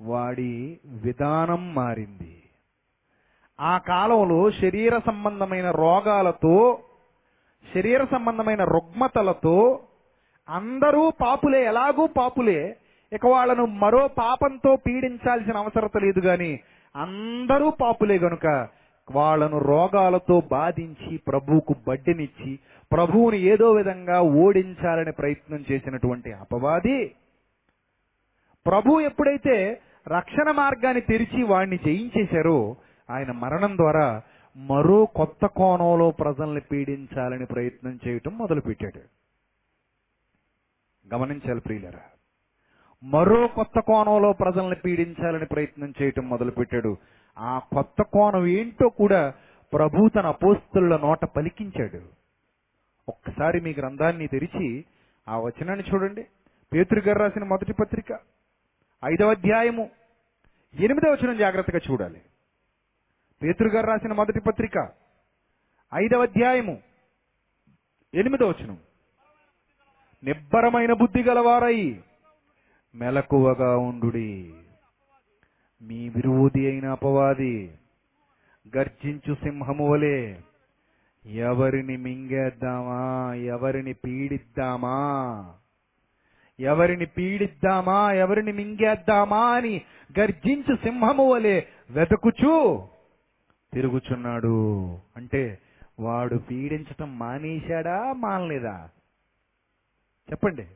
[0.00, 2.42] వాడి విధానం మారింది.
[3.60, 6.82] ఆ కాలంలో శరీర సంబంధమైన రోగాలతో
[7.74, 9.80] శరీర సంబంధమైన రుగ్మతలతో
[10.48, 12.76] అందరూ పాపులే ఎలాగూ పాపులే.
[13.12, 16.60] ఇక వాళ్ళను మరో పాపంతో పీడించాల్సిన అవసరత లేదు గాని
[16.96, 18.68] అందరూ పాపులే గనుక
[19.10, 22.58] వాళ్ళను రోగాలతో బాధించి ప్రభువుకు బడ్డెనిచ్చి
[22.92, 27.14] ప్రభువుని ఏదో విధంగా ఓడించాలని ప్రయత్నం చేసినటువంటి అపవాది
[28.66, 32.76] ప్రభు ఎప్పుడైతే రక్షణ మార్గాన్ని తెరిచి వాడిని జయించేశారో
[33.10, 34.22] ఆయన మరణం ద్వారా
[34.56, 39.00] మరో కొత్త కోణంలో ప్రజల్ని పీడించాలని ప్రయత్నం చేయటం మొదలుపెట్టాడు.
[41.14, 42.00] గమనించాలి ప్రియులరా.
[43.02, 46.96] మరో కొత్త కోణంలో ప్రజల్ని పీడించాలని ప్రయత్నం చేయటం మొదలుపెట్టాడు.
[47.38, 49.34] ఆ కొత్త కోణం ఏంటో కూడా
[49.72, 52.20] ప్రభు తన అపోస్తుల నోట పలికించాడు.
[53.10, 54.84] ఒక్కసారి మీ గ్రంథాన్ని తెరిచి
[55.28, 56.26] ఆ వచనాన్ని చూడండి.
[56.72, 58.18] పేతృగారు రాసిన మొదటి పత్రిక
[59.04, 59.90] ఐదవ అధ్యాయము.
[60.74, 62.22] ఎనిమిదవ వచనం జాగ్రత్తగా చూడాలి.
[63.42, 64.92] పేతృగారు రాసిన మొదటి పత్రిక
[65.94, 66.82] ఐదవ అధ్యాయము.
[68.14, 68.78] ఎనిమిదవ వచనం.
[70.24, 72.00] నిబ్బరమైన బుద్ధి గలవారై
[72.94, 74.54] మెలకువగా ఉండుడి.
[75.82, 77.78] మీ విరోధి అయిన అపవాది
[78.76, 80.34] గర్జించు సింహము వలె
[81.26, 83.34] ఎవరిని మింగేద్దామా?
[83.34, 85.54] ఎవరిని పీడిద్దామా?
[86.60, 88.12] ఎవరిని పీడిద్దామా?
[88.12, 89.82] ఎవరిని మింగేద్దామా అని
[90.18, 92.86] గర్జించు సింహము వలె వెతుకుచూ
[93.72, 94.86] తిరుగుచున్నాడు.
[95.16, 95.58] అంటే
[96.00, 98.12] వాడు పీడించటం మానేశాడా?
[98.12, 98.88] మానలేదా?
[100.30, 100.66] చెప్పండి.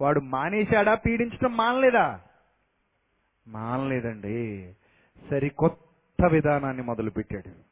[0.00, 0.94] వాడు మానేశాడా?
[0.94, 2.20] పీడించటం మానలేదా?
[3.48, 4.72] మానలేదండి.
[5.30, 7.69] సరికొత్త విధానాన్ని మొదలుపెట్టాడు.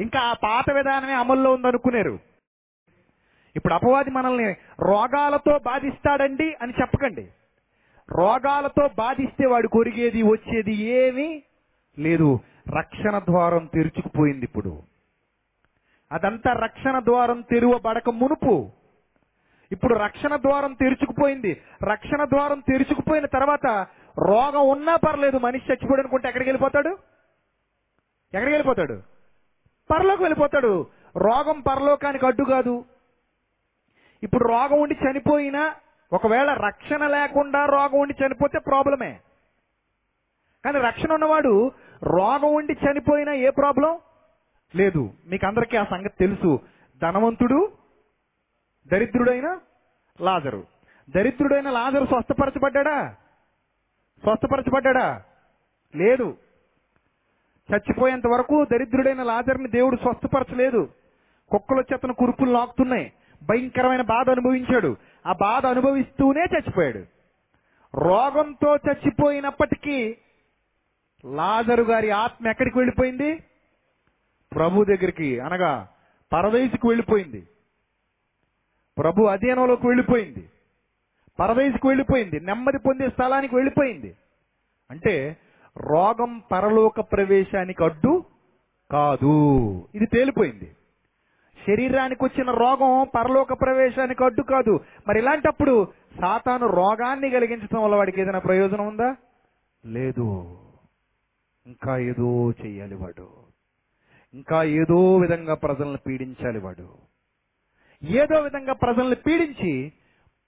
[0.00, 2.18] ఇంకా ఆ పాత విధానమే అమల్లో ఉందనుకునేరు.
[3.56, 7.28] ఇప్పుడు అపవాది మనల్ని రోగాలతో బాధిస్తాడండి అని చెప్పకండి.
[8.10, 11.42] రోగాలతో బాధిస్తే వాడు కొరిగేది వచ్చేది ఏమీ
[11.98, 12.40] లేదు.
[12.78, 14.82] రక్షణ ద్వారం తెరుచుకుపోయింది ఇప్పుడు.
[16.12, 18.70] అదంతా రక్షణ ద్వారం తెరువబడక మునుపు.
[19.72, 21.60] ఇప్పుడు రక్షణ ద్వారం తెరుచుకుపోయింది.
[21.82, 23.86] రక్షణ ద్వారం తెరుచుకుపోయిన తర్వాత
[24.18, 25.38] రోగం ఉన్నా పర్లేదు.
[25.38, 26.88] మనిషి చచ్చిపోయాడు అనుకుంటే ఎక్కడికి వెళ్ళిపోతాడు?
[28.26, 29.17] ఎక్కడికి వెళ్ళిపోతాడు?
[29.90, 30.86] పరలోకి వెళ్ళిపోతాడు.
[31.16, 32.84] రోగం పరలోకానికి అడ్డు కాదు.
[34.22, 35.74] ఇప్పుడు రోగం ఉండి చనిపోయినా
[36.12, 39.20] ఒకవేళ రక్షణ లేకుండా రోగం ఉండి చనిపోతే ప్రాబ్లమే.
[40.64, 41.72] కానీ రక్షణ ఉన్నవాడు
[42.02, 43.98] రోగం ఉండి చనిపోయినా ఏ ప్రాబ్లం?
[44.76, 45.12] లేదు.
[45.26, 46.60] మీకు అందరికీ ఆ సంగతి తెలుసు.
[47.02, 47.72] ధనవంతుడు
[48.86, 49.58] దరిద్రుడైన
[50.20, 50.66] లాజరు.
[51.10, 53.16] దరిద్రుడైన లాజరు స్వస్థపరచబడ్డా
[54.22, 55.22] స్వస్థపరచబడ్డా
[55.96, 56.36] లేదు.
[57.72, 60.88] చచ్చిపోయేంత వరకు దరిద్రుడైన లాజర్ని దేవుడు స్వస్థపరచలేదు.
[61.50, 63.12] కుక్కలు వచ్చి అతను కురుపులు నాకుతున్నాయి
[63.42, 64.96] భయంకరమైన బాధ అనుభవించాడు.
[65.26, 67.04] ఆ బాధ అనుభవిస్తూనే చచ్చిపోయాడు.
[67.94, 70.16] రోగంతో చచ్చిపోయినప్పటికీ
[71.34, 73.44] లాజరు గారి ఆత్మ ఎక్కడికి వెళ్ళిపోయింది?
[74.56, 75.88] ప్రభు దగ్గరికి అనగా
[76.32, 77.48] పరదేశకు వెళ్ళిపోయింది.
[78.98, 80.50] ప్రభు అధీనంలోకి వెళ్ళిపోయింది.
[81.40, 82.40] పరదైసుకు వెళ్ళిపోయింది.
[82.40, 84.16] నెమ్మది పొందే స్థలానికి వెళ్ళిపోయింది.
[84.90, 85.36] అంటే
[85.78, 88.24] రోగం పరలోక ప్రవేశానికి అడ్డు
[88.90, 89.88] కాదు.
[89.94, 90.76] ఇది తేలిపోయింది.
[91.66, 94.80] శరీరానికి వచ్చిన రోగం పరలోక ప్రవేశానికి అడ్డు కాదు.
[95.08, 95.88] మరి ఇలాంటప్పుడు
[96.20, 99.16] సాతాను రోగాన్ని కలిగించడం వల్ల వాడికి ఏదైనా ప్రయోజనం ఉందా?
[99.86, 100.58] లేదు.
[101.66, 103.28] ఇంకా ఏదో చెయ్యాలి వాడు.
[104.34, 106.88] ఇంకా ఏదో విధంగా ప్రజలను పీడించాలి వాడు.
[108.04, 109.92] ఏదో విధంగా ప్రజల్ని పీడించి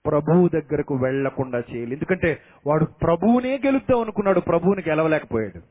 [0.05, 1.91] ప్రభువు దగ్గరకు వెళ్ళకుండా చేయాలి.
[1.91, 5.61] ఎందుకంటే వాడు ప్రభువునే గెలుద్దాం అనుకున్నాడు ప్రభువుని గెలవలేకపోయాడు.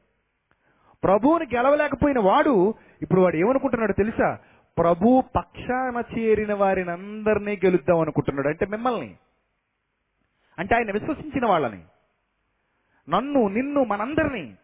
[1.04, 4.38] ప్రభువుని గెలవలేకపోయిన వాడు ఇప్పుడు వాడు ఏమనుకుంటున్నాడు తెలుసా?
[4.78, 8.48] ప్రభు పక్షాన చేరిన వారిని అందరినీ గెలుద్దాం అనుకుంటున్నాడు.
[8.48, 9.16] అంటే మిమ్మల్ని.
[10.58, 11.80] అంటే ఆయన విశ్వసించిన వాళ్ళని.
[13.08, 14.54] నన్ను నిన్ను మనందరినీ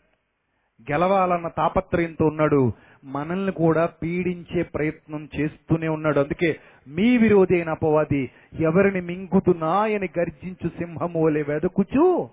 [0.92, 2.72] గెలవాలన్న తాపత్రయంతో ఉన్నాడు.
[3.06, 6.20] మనల్ని కూడా పీడించే ప్రయత్నం చేస్తూనే ఉన్నాడు.
[6.20, 6.56] అందుకే
[6.88, 8.30] మీ విరోధి అయిన అపవాది
[8.60, 12.28] ఎవరిని మింగుతున్నాయని గర్జించు సింహము వలె వెదకుచు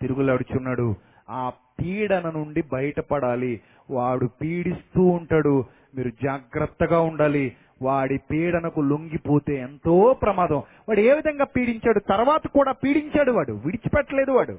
[0.00, 0.94] తిరుగులాడుచున్నాడు.
[1.30, 3.60] ఆ పీడన నుండి బయటపడాలి.
[3.90, 5.64] వాడు పీడిస్తూ ఉంటాడు.
[5.94, 7.56] మీరు జాగ్రత్తగా ఉండాలి.
[7.82, 10.62] వాడి పీడనకు లొంగిపోతే ఎంతో ప్రమాదం.
[10.88, 11.98] వాడు ఏ విధంగా పీడించాడు?
[11.98, 13.52] తర్వాత కూడా పీడించాడు వాడు.
[13.52, 14.58] విడిచిపెట్టలేదు వాడు.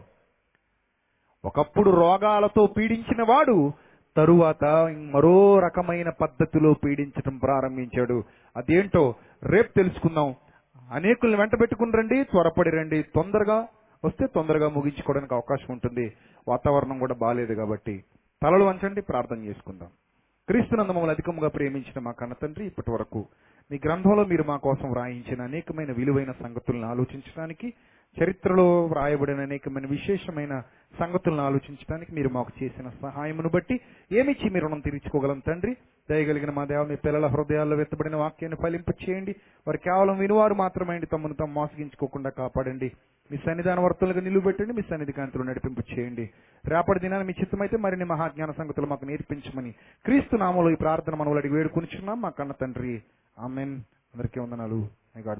[1.45, 3.73] ఒకప్పుడు రోగాలతో పీడించిన వాడు
[4.17, 4.65] తరువాత
[5.13, 8.23] మరో రకమైన పద్ధతిలో పీడించడం ప్రారంభించాడు.
[8.57, 10.35] అదేంటో రేపు తెలుసుకుందాం.
[10.91, 13.03] అనేకుల్ని వెంట పెట్టుకుని రండి త్వరపడి రండి.
[13.15, 13.67] తొందరగా
[14.05, 16.13] వస్తే తొందరగా ముగించుకోవడానికి అవకాశం ఉంటుంది.
[16.47, 18.03] వాతావరణం కూడా బాగాలేదు కాబట్టి
[18.43, 19.89] తలలు వంచండి ప్రార్థన చేసుకుందాం.
[20.47, 23.25] క్రీస్తునందు మమ్మల్ని అధికంగా ప్రేమించిన మా కన్న తండ్రి ఇప్పటి వరకు
[23.71, 27.73] మీ గ్రంథంలో మీరు మా కోసం వ్రాయించిన అనేకమైన విలువైన సంగతులను ఆలోచించడానికి
[28.23, 30.63] చరిత్రలో వ్రాయబడిన అనేకమైన విశేషమైన
[30.99, 33.79] సంగతులను ఆలోచించడానికి మీరు మాకు చేసిన సహాయమును బట్టి
[34.11, 35.77] ఏమిచ్చి మీరు రుణం తీర్చుకోగలం తండ్రి?
[36.09, 39.35] దయగలిగిన మా దేవ మీ పిల్లల హృదయాల్లో వెత్తబడిన వాక్యాన్ని ఫలింప చేయండి.
[39.67, 42.91] వారు కేవలం వినువారు మాత్రమే తమను తాము మోసగించుకోకుండా కాపాడండి.
[43.31, 46.29] మీ సన్నిధాన వర్తలుగా నిలువబెట్టండి మీ సన్నిధి కాంతులు నడిపింపు చేయండి.
[46.65, 49.71] రేపటి దినాన్ని మీ చిత్తమైతే మరిన్ని మహాజ్ఞాన సంగతులు మాకు నేర్పించమని
[50.05, 53.01] క్రీస్తు నామంలో ఈ ప్రార్థన మనవులు అడిగి వేడుకునిచున్నాం మా కన్న తండ్రి.
[53.39, 53.71] ఆమెన్.
[54.15, 54.87] అందరికీ వందనాలు.
[55.17, 55.39] గాడ్